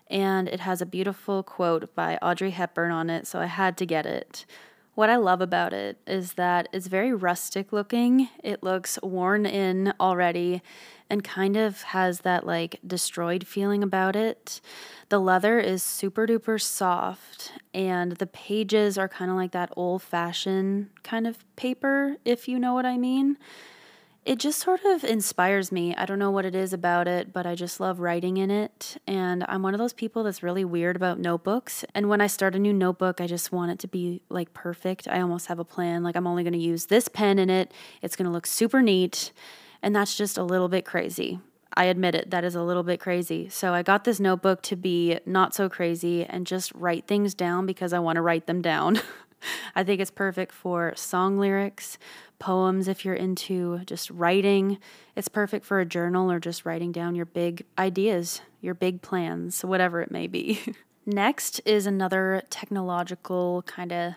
and 0.09 0.47
it 0.47 0.61
has 0.61 0.81
a 0.81 0.85
beautiful 0.85 1.43
quote 1.43 1.93
by 1.95 2.17
Audrey 2.21 2.51
Hepburn 2.51 2.91
on 2.91 3.09
it, 3.09 3.27
so 3.27 3.39
I 3.39 3.45
had 3.45 3.77
to 3.77 3.85
get 3.85 4.05
it. 4.05 4.45
What 4.95 5.09
I 5.09 5.15
love 5.15 5.41
about 5.41 5.73
it 5.73 5.97
is 6.05 6.33
that 6.33 6.69
it's 6.71 6.85
very 6.85 7.11
rustic 7.13 7.73
looking. 7.73 8.29
It 8.43 8.61
looks 8.61 8.99
worn 9.01 9.47
in 9.47 9.91
already 9.99 10.61
and 11.09 11.23
kind 11.23 11.57
of 11.57 11.81
has 11.81 12.19
that 12.19 12.45
like 12.45 12.79
destroyed 12.85 13.47
feeling 13.47 13.81
about 13.81 14.15
it. 14.15 14.61
The 15.09 15.19
leather 15.19 15.59
is 15.59 15.81
super 15.81 16.27
duper 16.27 16.61
soft 16.61 17.53
and 17.73 18.13
the 18.13 18.27
pages 18.27 18.95
are 18.97 19.09
kind 19.09 19.31
of 19.31 19.37
like 19.37 19.51
that 19.51 19.73
old 19.75 20.03
fashioned 20.03 20.89
kind 21.01 21.25
of 21.25 21.43
paper, 21.55 22.17
if 22.23 22.47
you 22.47 22.59
know 22.59 22.75
what 22.75 22.85
I 22.85 22.97
mean 22.97 23.37
it 24.25 24.39
just 24.39 24.59
sort 24.59 24.83
of 24.85 25.03
inspires 25.03 25.71
me. 25.71 25.93
I 25.95 26.05
don't 26.05 26.19
know 26.19 26.31
what 26.31 26.45
it 26.45 26.55
is 26.55 26.71
about 26.71 27.07
it, 27.07 27.33
but 27.33 27.45
I 27.45 27.55
just 27.55 27.79
love 27.79 27.99
writing 27.99 28.37
in 28.37 28.49
it. 28.49 28.97
And 29.05 29.45
I'm 29.49 29.63
one 29.63 29.73
of 29.73 29.79
those 29.79 29.93
people 29.93 30.23
that's 30.23 30.41
really 30.41 30.63
weird 30.63 30.95
about 30.95 31.19
notebooks. 31.19 31.83
And 31.93 32.07
when 32.07 32.21
I 32.21 32.27
start 32.27 32.55
a 32.55 32.59
new 32.59 32.73
notebook, 32.73 33.19
I 33.19 33.27
just 33.27 33.51
want 33.51 33.71
it 33.71 33.79
to 33.79 33.87
be 33.87 34.21
like 34.29 34.53
perfect. 34.53 35.07
I 35.07 35.19
almost 35.19 35.47
have 35.47 35.59
a 35.59 35.65
plan. 35.65 36.03
Like, 36.03 36.15
I'm 36.15 36.27
only 36.27 36.43
going 36.43 36.53
to 36.53 36.59
use 36.59 36.85
this 36.85 37.07
pen 37.07 37.37
in 37.37 37.49
it, 37.49 37.73
it's 38.01 38.15
going 38.15 38.25
to 38.25 38.31
look 38.31 38.45
super 38.45 38.81
neat. 38.81 39.31
And 39.81 39.93
that's 39.93 40.15
just 40.15 40.37
a 40.37 40.43
little 40.43 40.69
bit 40.69 40.85
crazy. 40.85 41.39
I 41.75 41.85
admit 41.85 42.15
it, 42.15 42.29
that 42.29 42.43
is 42.43 42.55
a 42.55 42.61
little 42.61 42.83
bit 42.83 42.99
crazy. 42.99 43.49
So 43.49 43.73
I 43.73 43.81
got 43.81 44.03
this 44.03 44.19
notebook 44.19 44.61
to 44.63 44.75
be 44.75 45.19
not 45.25 45.53
so 45.55 45.67
crazy 45.67 46.23
and 46.23 46.45
just 46.45 46.71
write 46.73 47.07
things 47.07 47.33
down 47.33 47.65
because 47.65 47.93
I 47.93 47.99
want 47.99 48.17
to 48.17 48.21
write 48.21 48.47
them 48.47 48.61
down. 48.61 49.01
I 49.75 49.83
think 49.83 49.99
it's 49.99 50.11
perfect 50.11 50.51
for 50.51 50.93
song 50.95 51.37
lyrics, 51.37 51.97
poems 52.43 52.89
if 52.89 53.05
you're 53.05 53.13
into 53.13 53.79
just 53.85 54.09
writing. 54.09 54.77
It's 55.15 55.29
perfect 55.29 55.65
for 55.65 55.79
a 55.79 55.85
journal 55.85 56.29
or 56.29 56.41
just 56.41 56.65
writing 56.65 56.91
down 56.91 57.15
your 57.15 57.25
big 57.25 57.63
ideas, 57.79 58.41
your 58.59 58.73
big 58.73 59.01
plans, 59.01 59.63
whatever 59.63 60.01
it 60.01 60.11
may 60.11 60.27
be. 60.27 60.59
Next 61.05 61.61
is 61.63 61.85
another 61.85 62.43
technological 62.49 63.63
kind 63.65 63.93
of, 63.93 64.15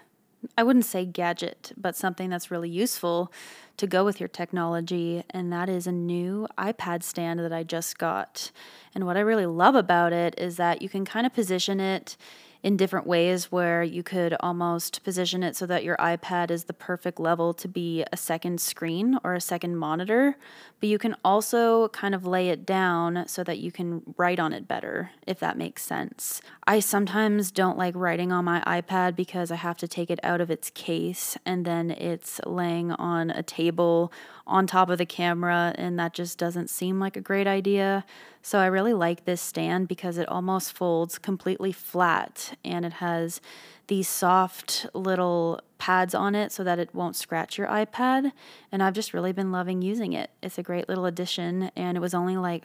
I 0.59 0.65
wouldn't 0.65 0.87
say 0.87 1.05
gadget, 1.05 1.71
but 1.77 1.95
something 1.95 2.29
that's 2.29 2.51
really 2.51 2.69
useful 2.69 3.33
to 3.77 3.87
go 3.87 4.05
with 4.05 4.19
your 4.19 4.29
technology, 4.29 5.23
and 5.31 5.53
that 5.53 5.69
is 5.69 5.87
a 5.87 5.93
new 5.93 6.49
iPad 6.59 7.05
stand 7.05 7.39
that 7.39 7.53
I 7.53 7.63
just 7.63 7.97
got. 7.97 8.51
And 8.93 9.07
what 9.07 9.17
I 9.17 9.21
really 9.21 9.47
love 9.47 9.77
about 9.77 10.13
it 10.13 10.35
is 10.37 10.57
that 10.57 10.83
you 10.83 10.89
can 10.89 11.05
kind 11.05 11.27
of 11.27 11.33
position 11.33 11.79
it 11.79 12.17
in 12.63 12.77
different 12.77 13.07
ways 13.07 13.53
where 13.53 13.83
you 13.83 14.03
could 14.03 14.35
almost 14.41 15.03
position 15.05 15.43
it 15.43 15.57
so 15.57 15.67
that 15.67 15.85
your 15.85 15.97
iPad 15.97 16.51
is 16.51 16.65
the 16.65 16.73
perfect 16.73 17.21
level 17.21 17.55
to 17.55 17.69
be 17.69 18.05
a 18.13 18.17
second 18.17 18.61
screen 18.61 19.19
or 19.23 19.35
a 19.35 19.41
second 19.41 19.77
monitor. 19.77 20.37
But 20.81 20.89
you 20.89 20.99
can 20.99 21.17
also 21.25 21.89
kind 21.89 22.15
of 22.15 22.27
lay 22.27 22.49
it 22.49 22.67
down 22.67 23.25
so 23.27 23.43
that 23.45 23.59
you 23.59 23.73
can 23.73 24.03
write 24.17 24.39
on 24.39 24.53
it 24.53 24.69
better, 24.69 25.11
if 25.27 25.39
that 25.41 25.57
makes 25.57 25.83
sense. 25.83 26.43
I 26.67 26.81
sometimes 26.81 27.51
don't 27.51 27.79
like 27.79 27.95
writing 27.97 28.33
on 28.33 28.45
my 28.45 28.61
iPad 28.67 29.17
because 29.17 29.51
I 29.51 29.57
have 29.57 29.79
to 29.79 29.89
take 29.89 30.11
it 30.11 30.21
out 30.23 30.41
of 30.41 30.51
its 30.51 30.71
case 30.71 31.37
and 31.47 31.65
then 31.65 31.91
it's 31.91 32.41
laying 32.45 32.93
on 32.93 33.31
a 33.31 33.43
table 33.43 34.13
on 34.47 34.67
top 34.67 34.91
of 34.91 34.99
the 34.99 35.07
camera, 35.07 35.75
and 35.77 35.99
that 35.99 36.13
just 36.13 36.39
doesn't 36.39 36.71
seem 36.71 37.01
like 37.01 37.17
a 37.17 37.21
great 37.21 37.47
idea. 37.47 38.05
So 38.43 38.59
I 38.59 38.67
really 38.67 38.93
like 38.93 39.25
this 39.25 39.41
stand 39.41 39.89
because 39.89 40.19
it 40.19 40.29
almost 40.29 40.73
folds 40.73 41.19
completely 41.19 41.73
flat 41.73 42.57
and 42.65 42.85
it 42.85 42.95
has 42.95 43.41
these 43.89 44.09
soft 44.09 44.87
little 44.95 45.61
pads 45.79 46.15
on 46.15 46.35
it 46.35 46.53
so 46.53 46.63
that 46.63 46.79
it 46.79 46.95
won't 46.95 47.17
scratch 47.17 47.59
your 47.59 47.67
iPad. 47.67 48.31
And 48.71 48.83
I've 48.83 48.95
just 48.95 49.13
really 49.13 49.33
been 49.33 49.51
loving 49.51 49.83
using 49.83 50.13
it. 50.13 50.31
It's 50.43 50.59
a 50.59 50.63
great 50.63 50.89
little 50.89 51.07
addition, 51.07 51.71
and 51.75 51.97
it 51.97 52.01
was 52.01 52.15
only 52.15 52.37
like 52.37 52.65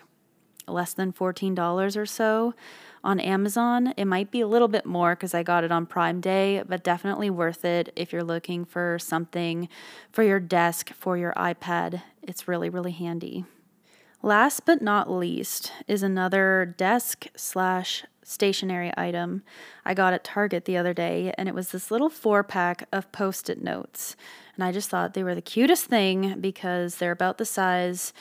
less 0.67 0.94
than 0.94 1.12
$14 1.12 1.98
or 1.98 2.06
so 2.06 2.54
on 3.04 3.20
Amazon. 3.20 3.94
It 3.98 4.06
might 4.06 4.32
be 4.32 4.42
a 4.42 4.48
little 4.48 4.68
bit 4.68 4.86
more 4.86 5.16
because 5.16 5.34
I 5.34 5.44
got 5.44 5.64
it 5.64 5.72
on 5.72 5.86
Prime 5.86 6.22
Day, 6.22 6.64
but 6.68 6.84
definitely 6.84 7.30
worth 7.30 7.66
it 7.66 7.92
if 7.96 8.14
you're 8.14 8.24
looking 8.24 8.66
for 8.66 8.98
something 9.00 9.70
for 10.12 10.24
your 10.24 10.40
desk 10.40 10.92
for 10.94 11.18
your 11.18 11.34
iPad. 11.34 12.02
It's 12.22 12.48
really, 12.48 12.70
really 12.70 12.92
handy. 12.92 13.46
Last 14.24 14.66
but 14.66 14.82
not 14.82 15.10
least 15.10 15.72
is 15.88 16.04
another 16.04 16.76
desk 16.78 17.26
slash 17.36 18.06
stationery 18.24 18.92
item 18.96 19.42
I 19.84 19.96
got 19.96 20.14
at 20.14 20.24
Target 20.24 20.66
the 20.66 20.78
other 20.78 20.94
day, 20.94 21.34
and 21.38 21.50
it 21.50 21.56
was 21.56 21.72
this 21.72 21.90
little 21.90 22.10
four 22.10 22.44
pack 22.44 22.88
of 22.92 23.12
post 23.12 23.50
it 23.50 23.64
notes. 23.64 24.16
And 24.56 24.64
I 24.64 24.72
just 24.72 24.90
thought 24.90 25.16
they 25.16 25.24
were 25.24 25.34
the 25.34 25.42
cutest 25.42 25.86
thing 25.86 26.40
because 26.40 26.96
they're 26.96 27.12
about 27.12 27.40
the 27.40 27.46
size, 27.46 28.14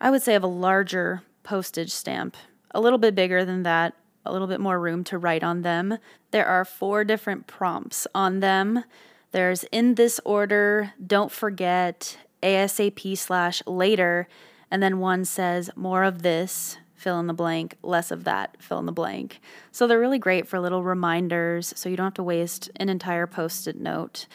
I 0.00 0.10
would 0.10 0.22
say, 0.22 0.34
of 0.34 0.42
a 0.42 0.48
larger 0.48 1.22
postage 1.42 1.92
stamp, 1.92 2.36
a 2.70 2.80
little 2.80 2.98
bit 2.98 3.14
bigger 3.14 3.44
than 3.44 3.62
that, 3.64 3.94
a 4.26 4.32
little 4.32 4.48
bit 4.48 4.60
more 4.60 4.80
room 4.80 5.04
to 5.04 5.18
write 5.18 5.42
on 5.44 5.62
them. 5.62 5.98
There 6.30 6.46
are 6.46 6.64
four 6.64 7.04
different 7.04 7.46
prompts 7.46 8.06
on 8.14 8.40
them. 8.40 8.84
There's 9.32 9.64
in 9.64 9.94
this 9.94 10.20
order, 10.24 10.92
don't 11.04 11.32
forget, 11.32 12.18
ASAP 12.42 13.16
slash 13.18 13.62
later, 13.66 14.28
and 14.70 14.82
then 14.82 14.98
one 14.98 15.24
says 15.24 15.70
more 15.76 16.04
of 16.04 16.22
this, 16.22 16.78
fill 16.94 17.20
in 17.20 17.26
the 17.26 17.34
blank, 17.34 17.76
less 17.82 18.10
of 18.10 18.24
that, 18.24 18.56
fill 18.62 18.78
in 18.78 18.86
the 18.86 18.92
blank. 18.92 19.40
So 19.70 19.86
they're 19.86 20.00
really 20.00 20.18
great 20.18 20.48
for 20.48 20.58
little 20.58 20.82
reminders 20.82 21.72
so 21.76 21.88
you 21.88 21.96
don't 21.96 22.06
have 22.06 22.14
to 22.14 22.22
waste 22.22 22.70
an 22.76 22.88
entire 22.88 23.26
post 23.26 23.68
it 23.68 23.76
note. 23.76 24.26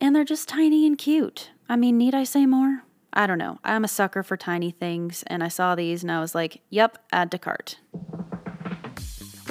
And 0.00 0.14
they're 0.14 0.24
just 0.24 0.48
tiny 0.48 0.86
and 0.86 0.96
cute. 0.98 1.50
I 1.68 1.76
mean, 1.76 1.98
need 1.98 2.14
I 2.14 2.24
say 2.24 2.46
more? 2.46 2.82
I 3.12 3.26
don't 3.26 3.38
know. 3.38 3.58
I'm 3.64 3.84
a 3.84 3.88
sucker 3.88 4.22
for 4.22 4.36
tiny 4.36 4.70
things, 4.70 5.24
and 5.26 5.42
I 5.42 5.48
saw 5.48 5.74
these 5.74 6.02
and 6.02 6.12
I 6.12 6.20
was 6.20 6.34
like, 6.34 6.62
yep, 6.70 6.98
add 7.12 7.30
to 7.32 7.38
cart. 7.38 7.78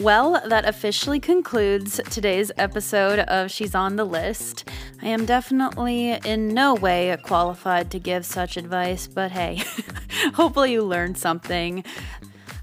Well, 0.02 0.42
that 0.48 0.64
officially 0.64 1.20
concludes 1.20 2.00
today's 2.10 2.54
episode 2.58 3.20
of 3.20 3.52
She's 3.52 3.76
on 3.76 3.98
the 3.98 4.06
List. 4.06 4.70
I 5.02 5.08
am 5.08 5.26
definitely 5.26 6.12
in 6.12 6.48
no 6.48 6.74
way 6.74 7.18
qualified 7.24 7.92
to 7.92 8.00
give 8.00 8.26
such 8.26 8.56
advice, 8.56 9.08
but 9.08 9.32
hey, 9.32 9.62
hopefully 10.36 10.72
you 10.72 10.84
learned 10.84 11.18
something. 11.18 11.84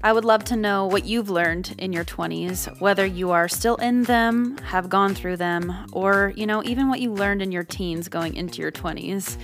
I 0.01 0.13
would 0.13 0.25
love 0.25 0.45
to 0.45 0.55
know 0.55 0.87
what 0.87 1.05
you've 1.05 1.29
learned 1.29 1.75
in 1.77 1.93
your 1.93 2.05
20s, 2.05 2.81
whether 2.81 3.05
you 3.05 3.29
are 3.29 3.47
still 3.47 3.75
in 3.75 4.03
them, 4.03 4.57
have 4.59 4.89
gone 4.89 5.13
through 5.13 5.37
them, 5.37 5.85
or, 5.93 6.33
you 6.35 6.47
know, 6.47 6.63
even 6.63 6.89
what 6.89 7.01
you 7.01 7.13
learned 7.13 7.43
in 7.43 7.51
your 7.51 7.63
teens 7.63 8.07
going 8.07 8.33
into 8.33 8.63
your 8.63 8.71
20s. 8.71 9.37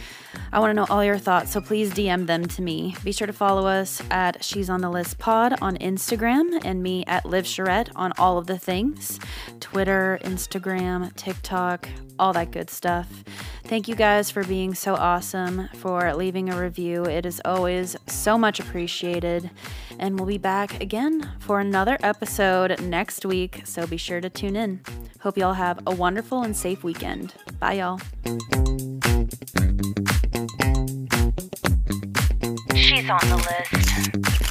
I 0.53 0.59
want 0.59 0.69
to 0.69 0.75
know 0.75 0.85
all 0.87 1.03
your 1.03 1.17
thoughts, 1.17 1.51
so 1.51 1.59
please 1.59 1.91
DM 1.91 2.27
them 2.27 2.45
to 2.45 2.61
me. 2.61 2.95
Be 3.03 3.11
sure 3.11 3.25
to 3.25 3.33
follow 3.33 3.65
us 3.65 4.03
at 4.11 4.43
She's 4.43 4.69
on 4.69 4.81
the 4.81 4.89
List 4.91 5.17
Pod 5.17 5.55
on 5.63 5.75
Instagram 5.77 6.61
and 6.63 6.83
me 6.83 7.03
at 7.07 7.25
Liv 7.25 7.47
Charette 7.47 7.89
on 7.95 8.13
all 8.19 8.37
of 8.37 8.45
the 8.45 8.59
things 8.59 9.19
Twitter, 9.59 10.19
Instagram, 10.21 11.11
TikTok, 11.15 11.89
all 12.19 12.33
that 12.33 12.51
good 12.51 12.69
stuff. 12.69 13.23
Thank 13.63 13.87
you 13.87 13.95
guys 13.95 14.29
for 14.29 14.43
being 14.43 14.75
so 14.75 14.93
awesome, 14.93 15.69
for 15.73 16.13
leaving 16.13 16.51
a 16.51 16.61
review. 16.61 17.03
It 17.03 17.25
is 17.25 17.41
always 17.43 17.95
so 18.05 18.37
much 18.37 18.59
appreciated. 18.59 19.49
And 19.97 20.19
we'll 20.19 20.27
be 20.27 20.37
back 20.37 20.79
again 20.79 21.31
for 21.39 21.61
another 21.61 21.97
episode 22.03 22.79
next 22.79 23.25
week, 23.25 23.63
so 23.65 23.87
be 23.87 23.97
sure 23.97 24.21
to 24.21 24.29
tune 24.29 24.55
in. 24.55 24.81
Hope 25.21 25.35
y'all 25.35 25.53
have 25.53 25.79
a 25.87 25.95
wonderful 25.95 26.43
and 26.43 26.55
safe 26.55 26.83
weekend. 26.83 27.33
Bye, 27.59 27.73
y'all. 27.73 27.99
She's 33.03 33.09
on 33.09 33.19
the 33.27 33.35
list. 33.35 34.42